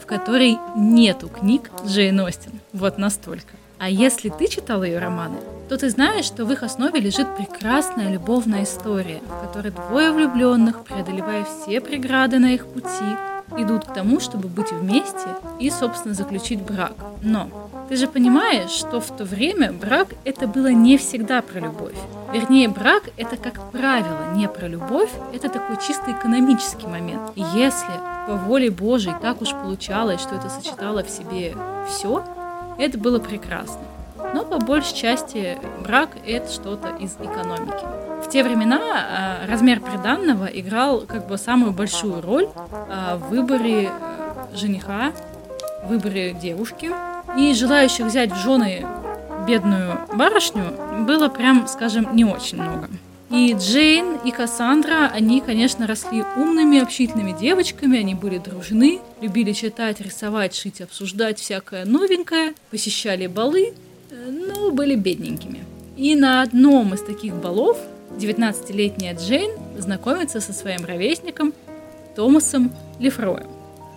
в 0.00 0.06
которой 0.06 0.58
нету 0.74 1.28
книг 1.28 1.70
Джейн 1.86 2.20
Остин. 2.20 2.52
Вот 2.72 2.98
настолько. 2.98 3.54
А 3.78 3.88
если 3.88 4.28
ты 4.28 4.46
читал 4.46 4.82
ее 4.84 4.98
романы, 4.98 5.38
то 5.68 5.76
ты 5.76 5.90
знаешь, 5.90 6.24
что 6.24 6.44
в 6.44 6.52
их 6.52 6.62
основе 6.62 7.00
лежит 7.00 7.26
прекрасная 7.36 8.10
любовная 8.10 8.64
история, 8.64 9.20
в 9.26 9.46
которой 9.46 9.72
двое 9.72 10.12
влюбленных, 10.12 10.84
преодолевая 10.84 11.44
все 11.44 11.80
преграды 11.80 12.38
на 12.38 12.54
их 12.54 12.66
пути, 12.66 13.16
идут 13.58 13.84
к 13.84 13.92
тому, 13.92 14.20
чтобы 14.20 14.48
быть 14.48 14.70
вместе 14.70 15.28
и, 15.58 15.70
собственно, 15.70 16.14
заключить 16.14 16.62
брак. 16.62 16.94
Но 17.22 17.48
ты 17.88 17.96
же 17.96 18.06
понимаешь, 18.06 18.70
что 18.70 19.00
в 19.00 19.10
то 19.16 19.24
время 19.24 19.72
брак 19.72 20.08
это 20.24 20.46
было 20.46 20.68
не 20.68 20.96
всегда 20.96 21.42
про 21.42 21.60
любовь. 21.60 21.96
Вернее, 22.32 22.68
брак 22.68 23.04
это, 23.18 23.36
как 23.36 23.70
правило, 23.70 24.32
не 24.34 24.48
про 24.48 24.66
любовь, 24.66 25.10
это 25.34 25.50
такой 25.50 25.76
чисто 25.76 26.12
экономический 26.12 26.86
момент. 26.86 27.32
И 27.34 27.42
если 27.54 27.92
по 28.26 28.36
воле 28.36 28.70
Божией 28.70 29.14
так 29.20 29.42
уж 29.42 29.50
получалось, 29.50 30.20
что 30.22 30.36
это 30.36 30.48
сочетало 30.48 31.04
в 31.04 31.10
себе 31.10 31.54
все, 31.88 32.24
это 32.78 32.96
было 32.96 33.18
прекрасно. 33.18 33.80
Но 34.34 34.44
по 34.44 34.58
большей 34.58 34.96
части 34.96 35.58
брак– 35.82 36.10
это 36.26 36.50
что-то 36.50 36.88
из 37.00 37.14
экономики. 37.16 37.84
В 38.24 38.30
те 38.30 38.42
времена 38.42 38.78
а, 38.80 39.46
размер 39.46 39.80
приданного 39.80 40.46
играл 40.46 41.00
как 41.00 41.26
бы 41.26 41.36
самую 41.36 41.72
большую 41.72 42.22
роль 42.22 42.48
а, 42.88 43.16
в 43.16 43.28
выборе 43.28 43.90
э, 43.90 44.56
жениха, 44.56 45.12
в 45.84 45.88
выборе 45.88 46.32
девушки. 46.32 46.90
И 47.36 47.52
желающих 47.52 48.06
взять 48.06 48.32
в 48.32 48.36
жены 48.36 48.86
бедную 49.46 49.98
барышню 50.16 51.04
было 51.06 51.28
прям, 51.28 51.66
скажем, 51.66 52.14
не 52.14 52.24
очень 52.24 52.60
много. 52.60 52.88
И 53.30 53.54
Джейн, 53.58 54.18
и 54.26 54.30
Кассандра, 54.30 55.10
они, 55.10 55.40
конечно, 55.40 55.86
росли 55.86 56.22
умными, 56.36 56.78
общительными 56.78 57.32
девочками, 57.32 57.98
они 57.98 58.14
были 58.14 58.36
дружны, 58.36 59.00
любили 59.22 59.52
читать, 59.52 60.02
рисовать, 60.02 60.54
шить, 60.54 60.82
обсуждать 60.82 61.38
всякое 61.38 61.86
новенькое, 61.86 62.52
посещали 62.70 63.26
балы, 63.26 63.72
э, 64.10 64.30
но 64.30 64.70
были 64.70 64.96
бедненькими. 64.96 65.64
И 65.96 66.14
на 66.14 66.42
одном 66.42 66.92
из 66.92 67.00
таких 67.00 67.34
балов 67.34 67.78
19-летняя 68.18 69.14
Джейн 69.14 69.52
знакомится 69.78 70.40
со 70.40 70.52
своим 70.52 70.84
ровесником 70.84 71.54
Томасом 72.14 72.70
Лефроем. 72.98 73.48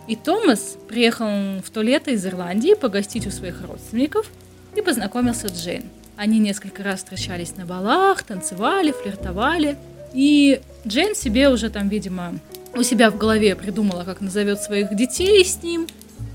И 0.07 0.15
Томас 0.15 0.77
приехал 0.87 1.27
в 1.61 1.69
то 1.71 1.81
лето 1.81 2.11
из 2.11 2.25
Ирландии 2.25 2.73
погостить 2.73 3.27
у 3.27 3.31
своих 3.31 3.61
родственников 3.67 4.29
и 4.75 4.81
познакомился 4.81 5.49
с 5.49 5.51
Джейн. 5.51 5.83
Они 6.17 6.39
несколько 6.39 6.83
раз 6.83 6.99
встречались 6.99 7.55
на 7.57 7.65
балах, 7.65 8.23
танцевали, 8.23 8.91
флиртовали. 8.91 9.77
И 10.13 10.61
Джейн 10.87 11.15
себе 11.15 11.49
уже 11.49 11.69
там, 11.69 11.89
видимо, 11.89 12.39
у 12.73 12.83
себя 12.83 13.11
в 13.11 13.17
голове 13.17 13.55
придумала, 13.55 14.03
как 14.03 14.21
назовет 14.21 14.61
своих 14.61 14.95
детей 14.95 15.43
с 15.43 15.61
ним, 15.61 15.87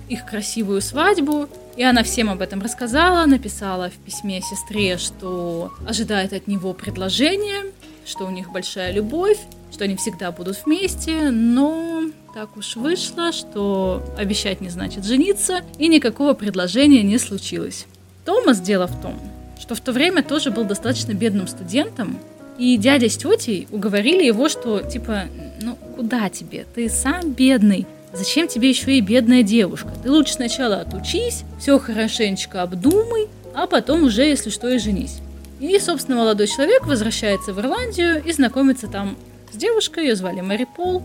их 0.08 0.26
красивую 0.26 0.82
свадьбу. 0.82 1.48
И 1.76 1.82
она 1.82 2.02
всем 2.02 2.28
об 2.28 2.42
этом 2.42 2.60
рассказала, 2.60 3.24
написала 3.26 3.88
в 3.88 3.94
письме 4.04 4.42
сестре, 4.42 4.98
что 4.98 5.72
ожидает 5.88 6.32
от 6.32 6.46
него 6.46 6.74
предложения, 6.74 7.64
что 8.04 8.26
у 8.26 8.30
них 8.30 8.50
большая 8.50 8.92
любовь, 8.92 9.38
что 9.72 9.84
они 9.84 9.96
всегда 9.96 10.30
будут 10.30 10.62
вместе, 10.66 11.30
но 11.30 12.02
так 12.34 12.56
уж 12.56 12.76
вышло, 12.76 13.32
что 13.32 14.02
обещать 14.18 14.60
не 14.60 14.68
значит 14.68 15.04
жениться, 15.04 15.60
и 15.78 15.88
никакого 15.88 16.34
предложения 16.34 17.02
не 17.02 17.18
случилось. 17.18 17.86
Томас, 18.24 18.60
дело 18.60 18.86
в 18.86 19.00
том, 19.00 19.18
что 19.60 19.74
в 19.74 19.80
то 19.80 19.92
время 19.92 20.22
тоже 20.22 20.50
был 20.50 20.64
достаточно 20.64 21.12
бедным 21.12 21.46
студентом, 21.46 22.18
и 22.58 22.76
дядя 22.76 23.08
с 23.08 23.16
тетей 23.16 23.68
уговорили 23.70 24.24
его, 24.24 24.48
что 24.48 24.80
типа, 24.80 25.24
ну 25.60 25.76
куда 25.96 26.28
тебе, 26.28 26.66
ты 26.74 26.88
сам 26.88 27.32
бедный, 27.32 27.86
зачем 28.12 28.48
тебе 28.48 28.70
еще 28.70 28.96
и 28.96 29.00
бедная 29.00 29.42
девушка? 29.42 29.90
Ты 30.02 30.10
лучше 30.10 30.34
сначала 30.34 30.80
отучись, 30.80 31.44
все 31.58 31.78
хорошенечко 31.78 32.62
обдумай, 32.62 33.28
а 33.54 33.66
потом 33.66 34.04
уже, 34.04 34.22
если 34.22 34.50
что, 34.50 34.68
и 34.68 34.78
женись. 34.78 35.18
И, 35.60 35.78
собственно, 35.78 36.18
молодой 36.18 36.46
человек 36.46 36.86
возвращается 36.86 37.52
в 37.52 37.60
Ирландию 37.60 38.22
и 38.24 38.32
знакомится 38.32 38.88
там 38.88 39.16
с 39.52 39.56
девушкой, 39.56 40.04
ее 40.06 40.16
звали 40.16 40.40
Мэри 40.40 40.66
Пол, 40.76 41.02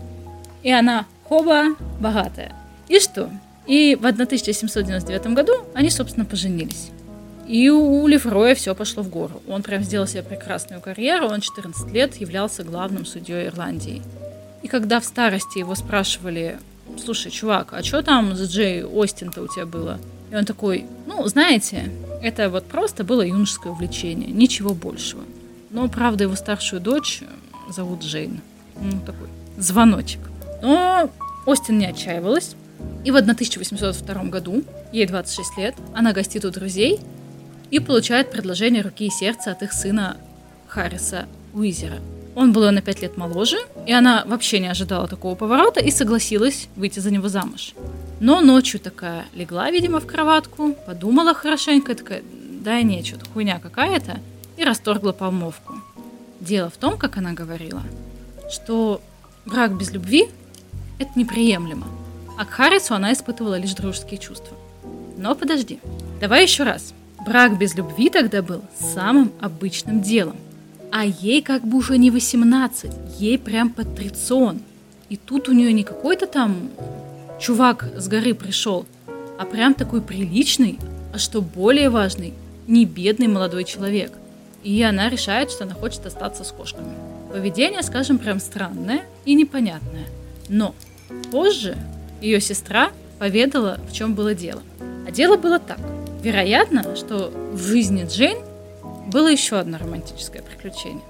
и 0.62 0.70
она 0.70 1.06
хоба 1.28 1.74
богатая. 2.00 2.54
И 2.88 3.00
что? 3.00 3.30
И 3.66 3.96
в 4.00 4.06
1799 4.06 5.26
году 5.34 5.52
они, 5.74 5.90
собственно, 5.90 6.24
поженились. 6.24 6.90
И 7.46 7.70
у 7.70 8.06
Лефроя 8.08 8.54
все 8.56 8.74
пошло 8.74 9.02
в 9.02 9.08
гору. 9.08 9.40
Он 9.48 9.62
прям 9.62 9.82
сделал 9.84 10.06
себе 10.06 10.22
прекрасную 10.22 10.80
карьеру. 10.80 11.28
Он 11.28 11.40
14 11.40 11.92
лет 11.92 12.16
являлся 12.16 12.64
главным 12.64 13.06
судьей 13.06 13.46
Ирландии. 13.46 14.02
И 14.62 14.68
когда 14.68 14.98
в 14.98 15.04
старости 15.04 15.58
его 15.58 15.76
спрашивали, 15.76 16.58
слушай, 17.02 17.30
чувак, 17.30 17.68
а 17.70 17.84
что 17.84 18.02
там 18.02 18.34
с 18.34 18.50
Джей 18.50 18.82
Остин-то 18.82 19.42
у 19.42 19.46
тебя 19.46 19.64
было? 19.64 20.00
И 20.32 20.34
он 20.34 20.44
такой, 20.44 20.86
ну, 21.06 21.24
знаете, 21.28 21.92
это 22.20 22.50
вот 22.50 22.66
просто 22.66 23.04
было 23.04 23.22
юношеское 23.22 23.72
увлечение, 23.72 24.32
ничего 24.32 24.74
большего. 24.74 25.22
Но, 25.70 25.88
правда, 25.88 26.24
его 26.24 26.34
старшую 26.34 26.80
дочь 26.80 27.22
зовут 27.70 28.02
Джейн. 28.02 28.40
Ну, 28.80 28.98
такой 29.06 29.28
звоночек. 29.56 30.20
Но 30.62 31.10
Остин 31.44 31.78
не 31.78 31.86
отчаивалась. 31.86 32.56
И 33.04 33.12
в 33.12 33.16
1802 33.16 34.24
году, 34.24 34.64
ей 34.92 35.06
26 35.06 35.58
лет, 35.58 35.74
она 35.94 36.12
гостит 36.12 36.44
у 36.44 36.50
друзей– 36.50 36.98
и 37.70 37.80
получает 37.80 38.30
предложение 38.30 38.82
руки 38.82 39.06
и 39.06 39.10
сердца 39.10 39.52
от 39.52 39.62
их 39.62 39.72
сына 39.72 40.16
Харриса 40.68 41.26
Уизера. 41.52 41.98
Он 42.34 42.52
был 42.52 42.70
на 42.70 42.82
пять 42.82 43.00
лет 43.00 43.16
моложе, 43.16 43.56
и 43.86 43.92
она 43.92 44.24
вообще 44.26 44.58
не 44.58 44.68
ожидала 44.68 45.08
такого 45.08 45.34
поворота 45.34 45.80
и 45.80 45.90
согласилась 45.90 46.68
выйти 46.76 47.00
за 47.00 47.10
него 47.10 47.28
замуж. 47.28 47.72
Но 48.20 48.42
ночью 48.42 48.78
такая 48.78 49.24
легла, 49.34 49.70
видимо, 49.70 50.00
в 50.00 50.06
кроватку, 50.06 50.74
подумала 50.86 51.32
хорошенько, 51.32 51.94
такая, 51.94 52.22
да 52.62 52.82
не, 52.82 53.02
что-то 53.02 53.26
хуйня 53.30 53.58
какая-то, 53.58 54.18
и 54.58 54.64
расторгла 54.64 55.12
помолвку. 55.12 55.74
Дело 56.40 56.68
в 56.68 56.76
том, 56.76 56.98
как 56.98 57.16
она 57.16 57.32
говорила, 57.32 57.82
что 58.50 59.00
брак 59.46 59.76
без 59.76 59.90
любви– 59.92 60.28
это 60.98 61.10
неприемлемо, 61.16 61.86
а 62.38 62.44
к 62.44 62.50
Харрису 62.50 62.94
она 62.94 63.14
испытывала 63.14 63.58
лишь 63.58 63.72
дружеские 63.72 64.18
чувства. 64.18 64.56
Но 65.16 65.34
подожди, 65.34 65.80
давай 66.20 66.42
еще 66.42 66.64
раз– 66.64 66.92
Брак 67.26 67.58
без 67.58 67.74
любви 67.74 68.08
тогда 68.08 68.40
был 68.40 68.62
самым 68.78 69.32
обычным 69.40 70.00
делом. 70.00 70.36
А 70.92 71.04
ей 71.04 71.42
как 71.42 71.66
бы 71.66 71.78
уже 71.78 71.98
не 71.98 72.12
18, 72.12 72.90
ей 73.18 73.36
прям 73.36 73.70
под 73.70 73.96
трицион. 73.96 74.60
И 75.08 75.16
тут 75.16 75.48
у 75.48 75.52
нее 75.52 75.72
не 75.72 75.82
какой-то 75.82 76.26
там 76.26 76.70
чувак 77.40 77.90
с 77.96 78.06
горы 78.06 78.32
пришел, 78.32 78.86
а 79.38 79.44
прям 79.44 79.74
такой 79.74 80.02
приличный, 80.02 80.78
а 81.12 81.18
что 81.18 81.42
более 81.42 81.90
важный, 81.90 82.32
не 82.68 82.84
бедный 82.84 83.26
молодой 83.26 83.64
человек. 83.64 84.12
И 84.62 84.80
она 84.82 85.08
решает, 85.08 85.50
что 85.50 85.64
она 85.64 85.74
хочет 85.74 86.06
остаться 86.06 86.44
с 86.44 86.52
кошками. 86.52 86.94
Поведение, 87.32 87.82
скажем, 87.82 88.18
прям 88.18 88.38
странное 88.38 89.02
и 89.24 89.34
непонятное. 89.34 90.06
Но 90.48 90.76
позже 91.32 91.76
ее 92.20 92.40
сестра 92.40 92.90
поведала, 93.18 93.78
в 93.88 93.92
чем 93.92 94.14
было 94.14 94.32
дело. 94.34 94.62
А 95.06 95.10
дело 95.10 95.36
было 95.36 95.58
так. 95.58 95.78
Вероятно, 96.26 96.96
что 96.96 97.32
в 97.52 97.62
жизни 97.62 98.04
Джейн 98.04 98.38
было 99.06 99.28
еще 99.28 99.60
одно 99.60 99.78
романтическое 99.78 100.42
приключение. 100.42 101.04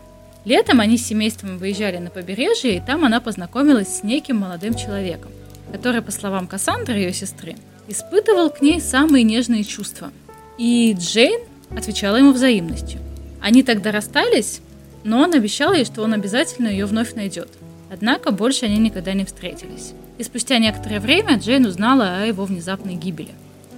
Летом 0.44 0.78
они 0.78 0.98
с 0.98 1.06
семейством 1.06 1.56
выезжали 1.56 1.96
на 1.96 2.10
побережье, 2.10 2.76
и 2.76 2.82
там 2.82 3.02
она 3.02 3.22
познакомилась 3.22 3.96
с 3.96 4.02
неким 4.02 4.36
молодым 4.36 4.74
человеком, 4.74 5.30
который, 5.72 6.02
по 6.02 6.10
словам 6.10 6.46
Кассандры, 6.46 6.96
ее 6.96 7.14
сестры, 7.14 7.56
испытывал 7.88 8.50
к 8.50 8.60
ней 8.60 8.78
самые 8.78 9.24
нежные 9.24 9.64
чувства. 9.64 10.12
И 10.58 10.94
Джейн 10.98 11.40
отвечала 11.74 12.16
ему 12.16 12.32
взаимностью. 12.32 13.00
Они 13.40 13.62
тогда 13.62 13.92
расстались, 13.92 14.60
но 15.02 15.22
он 15.22 15.32
обещал 15.32 15.72
ей, 15.72 15.86
что 15.86 16.02
он 16.02 16.12
обязательно 16.12 16.68
ее 16.68 16.84
вновь 16.84 17.14
найдет. 17.14 17.48
Однако 17.90 18.32
больше 18.32 18.66
они 18.66 18.76
никогда 18.76 19.14
не 19.14 19.24
встретились. 19.24 19.94
И 20.18 20.22
спустя 20.22 20.58
некоторое 20.58 21.00
время 21.00 21.38
Джейн 21.38 21.64
узнала 21.64 22.18
о 22.18 22.26
его 22.26 22.44
внезапной 22.44 22.96
гибели. 22.96 23.30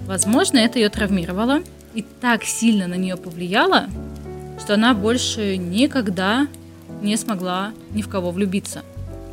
Возможно, 0.05 0.57
это 0.57 0.79
ее 0.79 0.89
травмировало 0.89 1.61
и 1.93 2.01
так 2.01 2.43
сильно 2.43 2.87
на 2.87 2.95
нее 2.95 3.17
повлияло, 3.17 3.87
что 4.59 4.73
она 4.73 4.93
больше 4.93 5.57
никогда 5.57 6.47
не 7.01 7.15
смогла 7.17 7.73
ни 7.93 8.01
в 8.01 8.09
кого 8.09 8.31
влюбиться. 8.31 8.83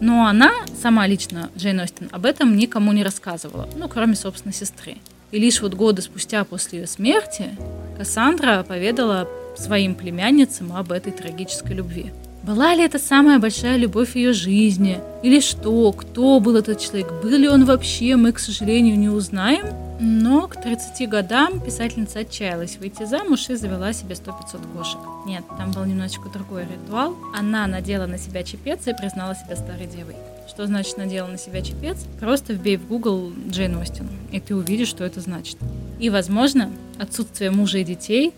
Но 0.01 0.27
она, 0.27 0.53
сама 0.81 1.07
лично, 1.07 1.51
Джейн 1.57 1.81
Остин, 1.81 2.09
об 2.13 2.27
этом 2.27 2.57
никому 2.57 2.93
не 2.93 3.03
рассказывала, 3.03 3.69
ну, 3.77 3.89
кроме, 3.89 4.15
собственно, 4.15 4.53
сестры. 4.53 4.97
И 5.31 5.39
лишь 5.39 5.61
вот 5.63 5.75
годы 5.75 6.03
спустя 6.03 6.45
после 6.45 6.81
ее 6.81 6.87
смерти 6.87 7.57
Кассандра 7.97 8.63
поведала 8.63 9.29
своим 9.57 9.95
племянницам 9.95 10.77
об 10.77 10.93
этой 10.93 11.13
трагической 11.13 11.75
любви. 11.75 12.13
Была 12.47 12.77
ли 12.77 12.85
это 12.85 13.01
самая 13.01 13.41
большая 13.41 13.77
любовь 13.77 14.15
ее 14.15 14.33
жизни? 14.33 15.01
Или 15.25 15.41
что? 15.41 15.91
Кто 15.91 16.39
был 16.39 16.55
этот 16.55 16.79
человек? 16.79 17.13
Был 17.21 17.37
ли 17.37 17.49
он 17.49 17.65
вообще? 17.65 18.15
Мы, 18.15 18.31
к 18.31 18.39
сожалению, 18.39 18.97
не 18.97 19.09
узнаем. 19.09 19.67
Но 19.99 20.47
к 20.47 20.63
30 20.63 21.09
годам 21.09 21.59
писательница 21.59 22.21
отчаялась 22.21 22.77
выйти 22.77 23.05
замуж 23.05 23.49
и 23.49 23.57
завела 23.57 23.93
себе 23.93 24.15
100-500 24.15 24.77
кошек. 24.77 25.01
Нет, 25.27 25.43
там 25.59 25.73
был 25.73 25.85
немножечко 25.87 26.29
другой 26.29 26.67
ритуал. 26.73 27.17
Она 27.35 27.67
надела 27.67 28.07
на 28.07 28.17
себя 28.17 28.45
чепец 28.45 28.87
и 28.87 28.95
признала 28.95 29.35
себя 29.35 29.57
старой 29.57 29.87
девой. 29.87 30.15
Что 30.49 30.67
значит 30.67 30.99
надела 30.99 31.27
на 31.27 31.39
себя 31.39 31.63
чепец? 31.63 31.97
Просто 32.21 32.53
вбей 32.53 32.77
в 32.77 32.87
Google 32.87 33.33
Джейн 33.49 33.77
Остин, 33.77 34.09
и 34.31 34.39
ты 34.39 34.55
увидишь, 34.55 34.89
что 34.89 35.03
это 35.03 35.21
значит. 35.21 35.57
И, 35.99 36.11
возможно, 36.11 36.71
отсутствие 36.97 37.51
мужа 37.51 37.79
и 37.79 37.85
детей 37.85 38.33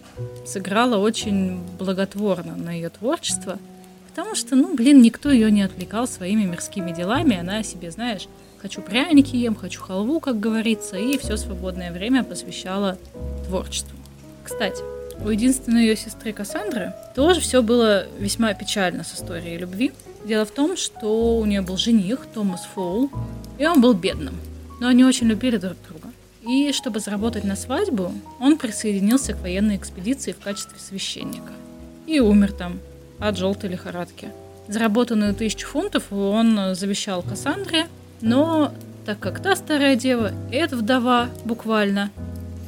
сыграло 0.46 0.96
очень 0.96 1.60
благотворно 1.78 2.56
на 2.56 2.70
ее 2.70 2.88
творчество, 2.88 3.58
потому 4.18 4.34
что, 4.34 4.56
ну, 4.56 4.74
блин, 4.74 5.00
никто 5.00 5.30
ее 5.30 5.48
не 5.48 5.62
отвлекал 5.62 6.08
своими 6.08 6.42
мирскими 6.42 6.90
делами, 6.90 7.38
она 7.38 7.62
себе, 7.62 7.92
знаешь, 7.92 8.26
Хочу 8.60 8.82
пряники 8.82 9.36
ем, 9.36 9.54
хочу 9.54 9.80
халву, 9.80 10.18
как 10.18 10.40
говорится, 10.40 10.96
и 10.96 11.16
все 11.16 11.36
свободное 11.36 11.92
время 11.92 12.24
посвящала 12.24 12.98
творчеству. 13.46 13.96
Кстати, 14.42 14.82
у 15.24 15.28
единственной 15.28 15.82
ее 15.82 15.94
сестры 15.94 16.32
Кассандры 16.32 16.92
тоже 17.14 17.40
все 17.40 17.62
было 17.62 18.08
весьма 18.18 18.52
печально 18.54 19.04
с 19.04 19.14
историей 19.14 19.58
любви. 19.58 19.92
Дело 20.24 20.44
в 20.44 20.50
том, 20.50 20.76
что 20.76 21.38
у 21.38 21.44
нее 21.44 21.60
был 21.60 21.76
жених 21.76 22.26
Томас 22.34 22.66
Фоул, 22.74 23.12
и 23.58 23.66
он 23.68 23.80
был 23.80 23.94
бедным, 23.94 24.34
но 24.80 24.88
они 24.88 25.04
очень 25.04 25.28
любили 25.28 25.58
друг 25.58 25.76
друга. 25.88 26.08
И 26.42 26.72
чтобы 26.72 26.98
заработать 26.98 27.44
на 27.44 27.54
свадьбу, 27.54 28.12
он 28.40 28.58
присоединился 28.58 29.34
к 29.34 29.40
военной 29.42 29.76
экспедиции 29.76 30.32
в 30.32 30.40
качестве 30.40 30.80
священника. 30.80 31.52
И 32.08 32.18
умер 32.18 32.50
там 32.50 32.80
от 33.18 33.36
желтой 33.36 33.70
лихорадки. 33.70 34.30
Заработанную 34.68 35.34
тысячу 35.34 35.66
фунтов 35.66 36.12
он 36.12 36.74
завещал 36.74 37.22
Кассандре, 37.22 37.86
но 38.20 38.72
так 39.06 39.18
как 39.18 39.40
та 39.40 39.56
старая 39.56 39.96
дева, 39.96 40.32
эта 40.52 40.76
вдова 40.76 41.30
буквально, 41.44 42.10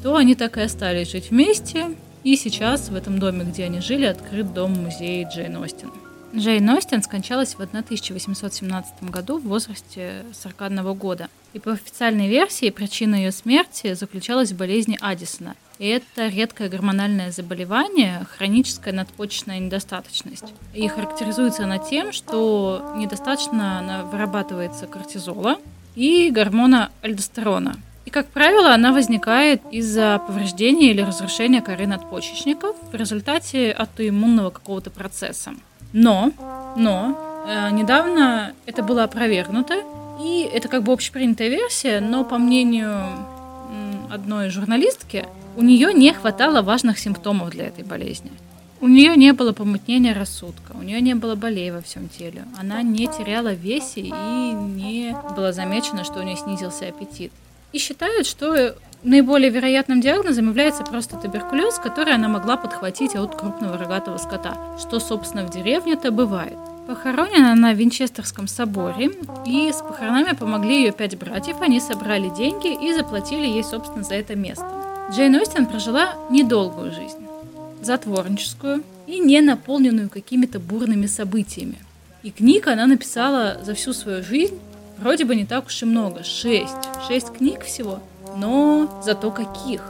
то 0.02 0.16
они 0.16 0.34
так 0.34 0.56
и 0.56 0.62
остались 0.62 1.10
жить 1.10 1.30
вместе. 1.30 1.90
И 2.24 2.36
сейчас 2.36 2.88
в 2.88 2.94
этом 2.94 3.18
доме, 3.18 3.44
где 3.44 3.64
они 3.64 3.80
жили, 3.80 4.04
открыт 4.06 4.52
дом-музей 4.52 5.26
Джейн 5.30 5.56
Остин. 5.56 5.90
Джейн 6.34 6.68
Остин 6.70 7.02
скончалась 7.02 7.54
в 7.54 7.60
1817 7.60 9.02
году 9.02 9.38
в 9.38 9.48
возрасте 9.48 10.24
41 10.42 10.94
года. 10.94 11.28
И 11.52 11.58
по 11.58 11.72
официальной 11.72 12.28
версии 12.28 12.70
причина 12.70 13.16
ее 13.16 13.32
смерти 13.32 13.94
заключалась 13.94 14.52
в 14.52 14.56
болезни 14.56 14.96
Аддисона. 15.00 15.56
Это 15.82 16.28
редкое 16.28 16.68
гормональное 16.68 17.30
заболевание, 17.30 18.26
хроническая 18.36 18.92
надпочечная 18.92 19.60
недостаточность. 19.60 20.52
И 20.74 20.86
характеризуется 20.88 21.64
она 21.64 21.78
тем, 21.78 22.12
что 22.12 22.92
недостаточно 22.96 24.06
вырабатывается 24.12 24.86
кортизола 24.86 25.56
и 25.96 26.30
гормона 26.30 26.90
альдостерона. 27.00 27.76
И, 28.04 28.10
как 28.10 28.26
правило, 28.26 28.74
она 28.74 28.92
возникает 28.92 29.62
из-за 29.70 30.20
повреждения 30.26 30.90
или 30.90 31.00
разрушения 31.00 31.62
коры 31.62 31.86
надпочечников 31.86 32.76
в 32.92 32.94
результате 32.94 33.72
аутоиммунного 33.72 34.50
какого-то 34.50 34.90
процесса. 34.90 35.54
Но, 35.94 36.30
но, 36.76 37.16
э, 37.48 37.70
недавно 37.70 38.52
это 38.66 38.82
было 38.82 39.04
опровергнуто, 39.04 39.82
и 40.22 40.46
это 40.52 40.68
как 40.68 40.82
бы 40.82 40.92
общепринятая 40.92 41.48
версия, 41.48 42.00
но 42.00 42.22
по 42.22 42.36
мнению 42.36 42.94
одной 44.10 44.50
журналистки, 44.50 45.26
у 45.56 45.62
нее 45.62 45.92
не 45.94 46.12
хватало 46.12 46.62
важных 46.62 46.98
симптомов 46.98 47.50
для 47.50 47.66
этой 47.66 47.84
болезни. 47.84 48.30
У 48.80 48.88
нее 48.88 49.14
не 49.14 49.32
было 49.32 49.52
помутнения 49.52 50.14
рассудка, 50.14 50.72
у 50.74 50.82
нее 50.82 51.00
не 51.02 51.14
было 51.14 51.34
болей 51.34 51.70
во 51.70 51.82
всем 51.82 52.08
теле, 52.08 52.44
она 52.58 52.82
не 52.82 53.06
теряла 53.06 53.52
весе 53.52 54.00
и 54.00 54.10
не 54.10 55.14
было 55.36 55.52
замечено, 55.52 56.02
что 56.02 56.20
у 56.20 56.22
нее 56.22 56.36
снизился 56.36 56.88
аппетит. 56.88 57.30
И 57.72 57.78
считают, 57.78 58.26
что 58.26 58.74
наиболее 59.02 59.50
вероятным 59.50 60.00
диагнозом 60.00 60.48
является 60.48 60.82
просто 60.82 61.16
туберкулез, 61.16 61.78
который 61.78 62.14
она 62.14 62.28
могла 62.28 62.56
подхватить 62.56 63.14
от 63.14 63.36
крупного 63.38 63.76
рогатого 63.76 64.16
скота, 64.16 64.56
что, 64.78 64.98
собственно, 64.98 65.46
в 65.46 65.50
деревне-то 65.50 66.10
бывает. 66.10 66.58
Похоронена 66.86 67.52
она 67.52 67.72
в 67.72 67.76
Винчестерском 67.76 68.48
соборе, 68.48 69.10
и 69.46 69.70
с 69.72 69.76
похоронами 69.76 70.34
помогли 70.34 70.82
ее 70.82 70.92
пять 70.92 71.16
братьев, 71.16 71.60
они 71.60 71.80
собрали 71.80 72.28
деньги 72.30 72.72
и 72.72 72.92
заплатили 72.94 73.46
ей, 73.46 73.62
собственно, 73.62 74.02
за 74.02 74.14
это 74.14 74.34
место. 74.34 74.66
Джейн 75.12 75.34
Остин 75.36 75.66
прожила 75.66 76.14
недолгую 76.30 76.92
жизнь, 76.92 77.26
затворническую 77.82 78.82
и 79.06 79.18
не 79.18 79.40
наполненную 79.40 80.08
какими-то 80.08 80.58
бурными 80.58 81.06
событиями. 81.06 81.78
И 82.22 82.30
книг 82.30 82.66
она 82.66 82.86
написала 82.86 83.58
за 83.62 83.74
всю 83.74 83.92
свою 83.92 84.22
жизнь 84.22 84.58
вроде 85.00 85.24
бы 85.24 85.34
не 85.34 85.44
так 85.44 85.66
уж 85.66 85.82
и 85.82 85.86
много, 85.86 86.22
шесть. 86.22 86.76
Шесть 87.08 87.32
книг 87.32 87.64
всего, 87.64 88.00
но 88.36 89.02
зато 89.04 89.30
каких. 89.30 89.82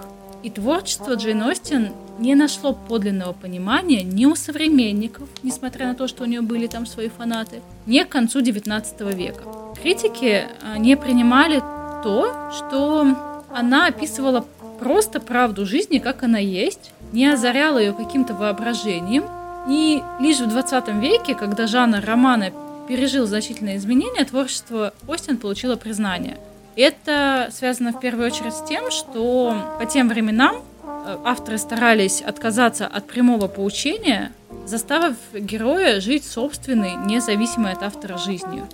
И 0.42 0.50
творчество 0.50 1.14
Джейн 1.14 1.42
Остин 1.42 1.92
не 2.18 2.34
нашло 2.34 2.72
подлинного 2.72 3.32
понимания 3.32 4.02
ни 4.02 4.24
у 4.26 4.34
современников, 4.34 5.28
несмотря 5.42 5.86
на 5.88 5.94
то, 5.94 6.06
что 6.06 6.24
у 6.24 6.26
нее 6.26 6.40
были 6.40 6.66
там 6.66 6.86
свои 6.86 7.08
фанаты, 7.08 7.60
ни 7.86 8.02
к 8.02 8.08
концу 8.08 8.40
XIX 8.40 9.14
века. 9.14 9.42
Критики 9.82 10.46
а, 10.62 10.78
не 10.78 10.96
принимали 10.96 11.60
то, 12.02 12.50
что 12.52 13.06
она 13.52 13.86
описывала 13.86 14.46
просто 14.78 15.20
правду 15.20 15.66
жизни, 15.66 15.98
как 15.98 16.22
она 16.22 16.38
есть, 16.38 16.92
не 17.12 17.26
озаряла 17.26 17.78
ее 17.78 17.92
каким-то 17.92 18.34
воображением. 18.34 19.24
И 19.68 20.02
лишь 20.20 20.40
в 20.40 20.48
20 20.48 20.88
веке, 21.00 21.34
когда 21.34 21.66
жанр 21.66 22.00
романа 22.02 22.50
пережил 22.88 23.26
значительные 23.26 23.76
изменения, 23.76 24.24
творчество 24.24 24.94
Остин 25.06 25.36
получило 25.36 25.76
признание. 25.76 26.38
Это 26.76 27.48
связано 27.52 27.92
в 27.92 28.00
первую 28.00 28.26
очередь 28.26 28.54
с 28.54 28.62
тем, 28.62 28.90
что 28.90 29.54
по 29.78 29.86
тем 29.86 30.08
временам 30.08 30.56
э, 30.56 31.16
авторы 31.24 31.58
старались 31.58 32.22
отказаться 32.22 32.86
от 32.86 33.06
прямого 33.06 33.48
поучения, 33.48 34.32
заставив 34.66 35.16
героя 35.34 36.00
жить 36.00 36.24
собственной, 36.24 36.94
независимой 36.94 37.72
от 37.72 37.82
автора 37.82 38.18
жизнью. 38.18 38.68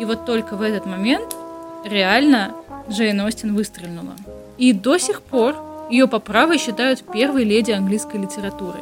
И 0.00 0.04
вот 0.04 0.26
только 0.26 0.56
в 0.56 0.62
этот 0.62 0.86
момент 0.86 1.34
реально 1.84 2.52
Джейн 2.88 3.20
Остин 3.20 3.54
выстрелила. 3.54 4.16
И 4.58 4.72
до 4.72 4.98
сих 4.98 5.22
пор 5.22 5.56
ее 5.90 6.06
по 6.08 6.18
праву 6.18 6.56
считают 6.58 7.02
первой 7.12 7.44
леди 7.44 7.70
английской 7.70 8.16
литературы. 8.16 8.80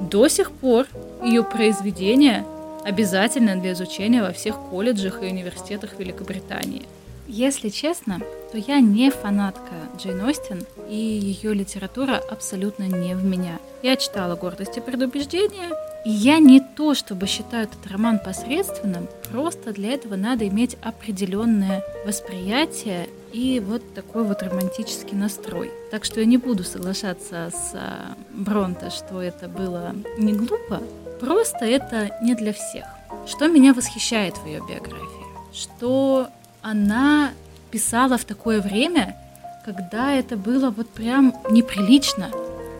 До 0.00 0.28
сих 0.28 0.50
пор 0.50 0.86
ее 1.22 1.42
произведения 1.42 2.44
обязательно 2.84 3.56
для 3.56 3.72
изучения 3.72 4.22
во 4.22 4.32
всех 4.32 4.56
колледжах 4.70 5.22
и 5.22 5.26
университетах 5.26 5.98
Великобритании. 5.98 6.86
Если 7.28 7.68
честно, 7.68 8.20
то 8.50 8.56
я 8.56 8.80
не 8.80 9.10
фанатка 9.10 9.74
Джейн 9.98 10.24
Остин, 10.24 10.64
и 10.88 10.96
ее 10.96 11.52
литература 11.52 12.16
абсолютно 12.16 12.84
не 12.84 13.14
в 13.14 13.22
меня. 13.22 13.58
Я 13.82 13.96
читала 13.96 14.34
«Гордость 14.34 14.78
и 14.78 14.80
предубеждение», 14.80 15.68
и 16.06 16.10
я 16.10 16.38
не 16.38 16.60
то, 16.60 16.94
чтобы 16.94 17.26
считаю 17.26 17.64
этот 17.64 17.86
роман 17.86 18.18
посредственным, 18.18 19.08
просто 19.30 19.74
для 19.74 19.92
этого 19.92 20.16
надо 20.16 20.48
иметь 20.48 20.78
определенное 20.80 21.84
восприятие 22.06 23.08
и 23.34 23.60
вот 23.60 23.82
такой 23.94 24.24
вот 24.24 24.42
романтический 24.42 25.14
настрой. 25.14 25.70
Так 25.90 26.06
что 26.06 26.20
я 26.20 26.26
не 26.26 26.38
буду 26.38 26.64
соглашаться 26.64 27.50
с 27.52 27.74
а, 27.74 28.16
Бронте, 28.32 28.88
что 28.88 29.20
это 29.20 29.48
было 29.48 29.94
не 30.16 30.32
глупо, 30.32 30.80
просто 31.20 31.66
это 31.66 32.10
не 32.22 32.34
для 32.34 32.54
всех. 32.54 32.86
Что 33.26 33.48
меня 33.48 33.74
восхищает 33.74 34.38
в 34.38 34.46
ее 34.46 34.62
биографии? 34.66 35.26
Что 35.52 36.28
она 36.70 37.30
писала 37.70 38.18
в 38.18 38.24
такое 38.24 38.60
время, 38.60 39.16
когда 39.64 40.12
это 40.12 40.36
было 40.36 40.70
вот 40.70 40.88
прям 40.90 41.34
неприлично. 41.50 42.30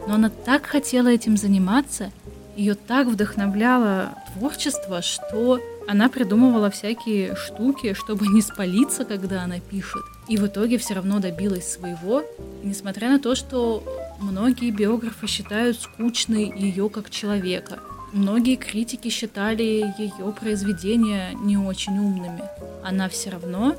Но 0.06 0.14
она 0.14 0.30
так 0.30 0.66
хотела 0.66 1.08
этим 1.08 1.36
заниматься, 1.36 2.10
ее 2.56 2.74
так 2.74 3.06
вдохновляло 3.06 4.14
творчество, 4.32 5.00
что 5.00 5.60
она 5.86 6.08
придумывала 6.08 6.70
всякие 6.70 7.34
штуки, 7.34 7.94
чтобы 7.94 8.26
не 8.26 8.42
спалиться, 8.42 9.04
когда 9.04 9.42
она 9.42 9.60
пишет. 9.60 10.02
И 10.28 10.36
в 10.36 10.46
итоге 10.46 10.76
все 10.76 10.94
равно 10.94 11.18
добилась 11.18 11.70
своего, 11.70 12.24
несмотря 12.62 13.08
на 13.08 13.18
то, 13.18 13.34
что 13.34 13.82
многие 14.20 14.70
биографы 14.70 15.26
считают 15.26 15.80
скучной 15.80 16.52
ее 16.54 16.90
как 16.90 17.08
человека. 17.10 17.78
Многие 18.12 18.56
критики 18.56 19.08
считали 19.08 19.94
ее 19.98 20.32
произведения 20.38 21.32
не 21.34 21.56
очень 21.56 21.98
умными. 21.98 22.42
Она 22.82 23.08
все 23.08 23.30
равно 23.30 23.76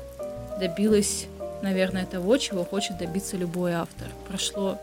добилась, 0.58 1.26
наверное, 1.62 2.06
того, 2.06 2.36
чего 2.36 2.64
хочет 2.64 2.98
добиться 2.98 3.36
любой 3.36 3.72
автор. 3.72 4.08
Прошло 4.28 4.78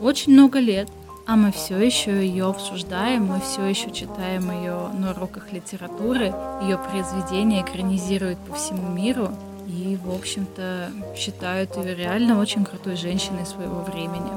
очень 0.00 0.32
много 0.32 0.58
лет, 0.58 0.88
а 1.26 1.36
мы 1.36 1.52
все 1.52 1.78
еще 1.78 2.26
ее 2.26 2.46
обсуждаем, 2.46 3.26
мы 3.26 3.40
все 3.40 3.64
еще 3.64 3.90
читаем 3.92 4.50
ее 4.50 4.88
на 4.98 5.12
уроках 5.12 5.52
литературы, 5.52 6.34
ее 6.62 6.78
произведения 6.78 7.62
экранизируют 7.62 8.38
по 8.40 8.54
всему 8.54 8.88
миру 8.88 9.30
и, 9.66 9.96
в 10.02 10.12
общем-то, 10.12 10.90
считают 11.16 11.76
ее 11.76 11.94
реально 11.94 12.40
очень 12.40 12.64
крутой 12.64 12.96
женщиной 12.96 13.46
своего 13.46 13.82
времени. 13.82 14.32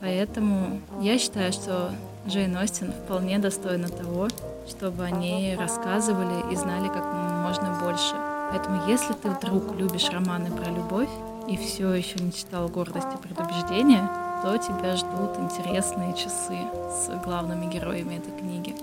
Поэтому 0.00 0.80
я 1.00 1.18
считаю, 1.18 1.52
что 1.52 1.92
Джейн 2.26 2.56
Остин 2.56 2.92
вполне 2.92 3.38
достойна 3.38 3.88
того, 3.88 4.28
чтобы 4.68 5.04
о 5.04 5.10
ней 5.10 5.54
рассказывали 5.54 6.52
и 6.52 6.56
знали 6.56 6.88
как 6.88 7.04
можно 7.04 7.78
больше. 7.82 8.14
Поэтому 8.52 8.86
если 8.86 9.14
ты 9.14 9.30
вдруг 9.30 9.74
любишь 9.78 10.10
романы 10.10 10.50
про 10.50 10.70
любовь 10.70 11.08
и 11.48 11.56
все 11.56 11.90
еще 11.94 12.18
не 12.18 12.32
читал 12.32 12.68
«Гордость 12.68 13.06
и 13.14 13.16
предубеждение», 13.16 14.06
то 14.42 14.58
тебя 14.58 14.94
ждут 14.94 15.38
интересные 15.38 16.12
часы 16.12 16.58
с 16.90 17.08
главными 17.24 17.72
героями 17.72 18.16
этой 18.18 18.38
книги. 18.38 18.74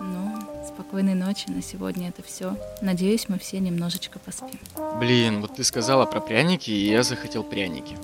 Ну, 0.00 0.34
спокойной 0.66 1.14
ночи, 1.14 1.48
на 1.50 1.62
сегодня 1.62 2.08
это 2.08 2.24
все. 2.24 2.56
Надеюсь, 2.80 3.28
мы 3.28 3.38
все 3.38 3.60
немножечко 3.60 4.18
поспим. 4.18 4.58
Блин, 4.98 5.40
вот 5.40 5.54
ты 5.54 5.62
сказала 5.62 6.04
про 6.04 6.20
пряники, 6.20 6.72
и 6.72 6.90
я 6.90 7.04
захотел 7.04 7.44
пряники. 7.44 7.96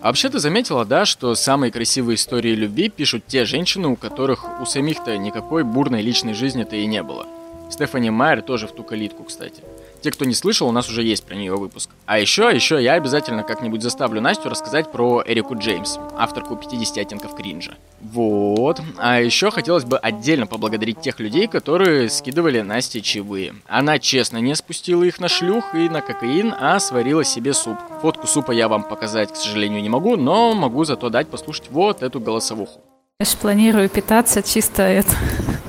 А 0.00 0.06
вообще 0.06 0.30
ты 0.30 0.40
заметила, 0.40 0.84
да, 0.84 1.04
что 1.04 1.36
самые 1.36 1.70
красивые 1.70 2.16
истории 2.16 2.56
любви 2.56 2.88
пишут 2.88 3.24
те 3.28 3.44
женщины, 3.44 3.86
у 3.86 3.94
которых 3.94 4.60
у 4.60 4.66
самих-то 4.66 5.16
никакой 5.16 5.62
бурной 5.62 6.02
личной 6.02 6.34
жизни-то 6.34 6.74
и 6.74 6.86
не 6.86 7.04
было. 7.04 7.26
Стефани 7.70 8.10
Майер 8.10 8.42
тоже 8.42 8.66
в 8.66 8.72
ту 8.72 8.82
калитку, 8.82 9.22
кстати. 9.22 9.62
Те, 10.02 10.10
кто 10.10 10.24
не 10.24 10.34
слышал, 10.34 10.66
у 10.68 10.72
нас 10.72 10.88
уже 10.88 11.02
есть 11.02 11.24
про 11.24 11.34
нее 11.34 11.54
выпуск. 11.54 11.90
А 12.06 12.18
еще, 12.18 12.50
еще 12.52 12.82
я 12.82 12.94
обязательно 12.94 13.42
как-нибудь 13.42 13.82
заставлю 13.82 14.20
Настю 14.22 14.48
рассказать 14.48 14.90
про 14.90 15.22
Эрику 15.26 15.56
Джеймс, 15.56 15.98
авторку 16.16 16.56
50 16.56 16.96
оттенков 16.98 17.34
кринжа. 17.34 17.76
Вот. 18.00 18.80
А 18.96 19.20
еще 19.20 19.50
хотелось 19.50 19.84
бы 19.84 19.98
отдельно 19.98 20.46
поблагодарить 20.46 21.00
тех 21.00 21.20
людей, 21.20 21.48
которые 21.48 22.08
скидывали 22.08 22.62
Насте 22.62 23.02
чаевые. 23.02 23.54
Она 23.66 23.98
честно 23.98 24.38
не 24.38 24.54
спустила 24.54 25.02
их 25.02 25.20
на 25.20 25.28
шлюх 25.28 25.74
и 25.74 25.88
на 25.90 26.00
кокаин, 26.00 26.54
а 26.58 26.80
сварила 26.80 27.22
себе 27.22 27.52
суп. 27.52 27.76
Фотку 28.00 28.26
супа 28.26 28.52
я 28.52 28.68
вам 28.68 28.84
показать, 28.84 29.32
к 29.32 29.36
сожалению, 29.36 29.82
не 29.82 29.90
могу, 29.90 30.16
но 30.16 30.54
могу 30.54 30.84
зато 30.84 31.10
дать 31.10 31.28
послушать 31.28 31.70
вот 31.70 32.02
эту 32.02 32.20
голосовуху. 32.20 32.80
Я 33.18 33.26
же 33.26 33.36
планирую 33.36 33.90
питаться 33.90 34.42
чисто 34.42 34.82
это 34.82 35.14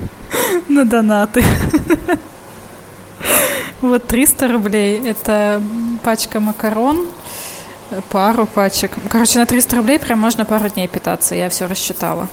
на 0.68 0.86
донаты. 0.86 1.44
Вот 3.82 4.06
300 4.06 4.48
рублей– 4.48 5.00
это 5.04 5.60
пачка 6.04 6.38
макарон, 6.38 7.08
пару 8.10 8.46
пачек. 8.46 8.92
Короче, 9.10 9.40
на 9.40 9.46
300 9.46 9.76
рублей 9.76 9.98
прям 9.98 10.20
можно 10.20 10.44
пару 10.44 10.68
дней 10.68 10.86
питаться, 10.86 11.34
я 11.34 11.48
все 11.48 11.66
рассчитала. 11.66 12.28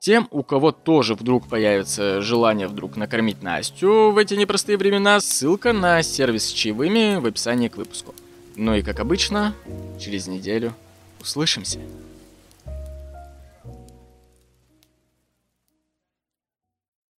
Тем, 0.00 0.26
у 0.32 0.42
кого 0.42 0.72
тоже 0.72 1.14
вдруг 1.14 1.46
появится 1.46 2.20
желание 2.22 2.66
вдруг 2.66 2.96
накормить 2.96 3.40
Настю 3.40 4.10
в 4.10 4.18
эти 4.18 4.34
непростые 4.34 4.78
времена, 4.78 5.20
ссылка 5.20 5.72
на 5.72 6.02
сервис 6.02 6.48
с 6.48 6.52
чаевыми 6.52 7.20
в 7.20 7.26
описании 7.26 7.68
к 7.68 7.76
выпуску. 7.76 8.12
Ну 8.56 8.74
и 8.74 8.82
как 8.82 8.98
обычно, 8.98 9.54
через 10.00 10.26
неделю 10.26 10.74
услышимся. 11.20 11.78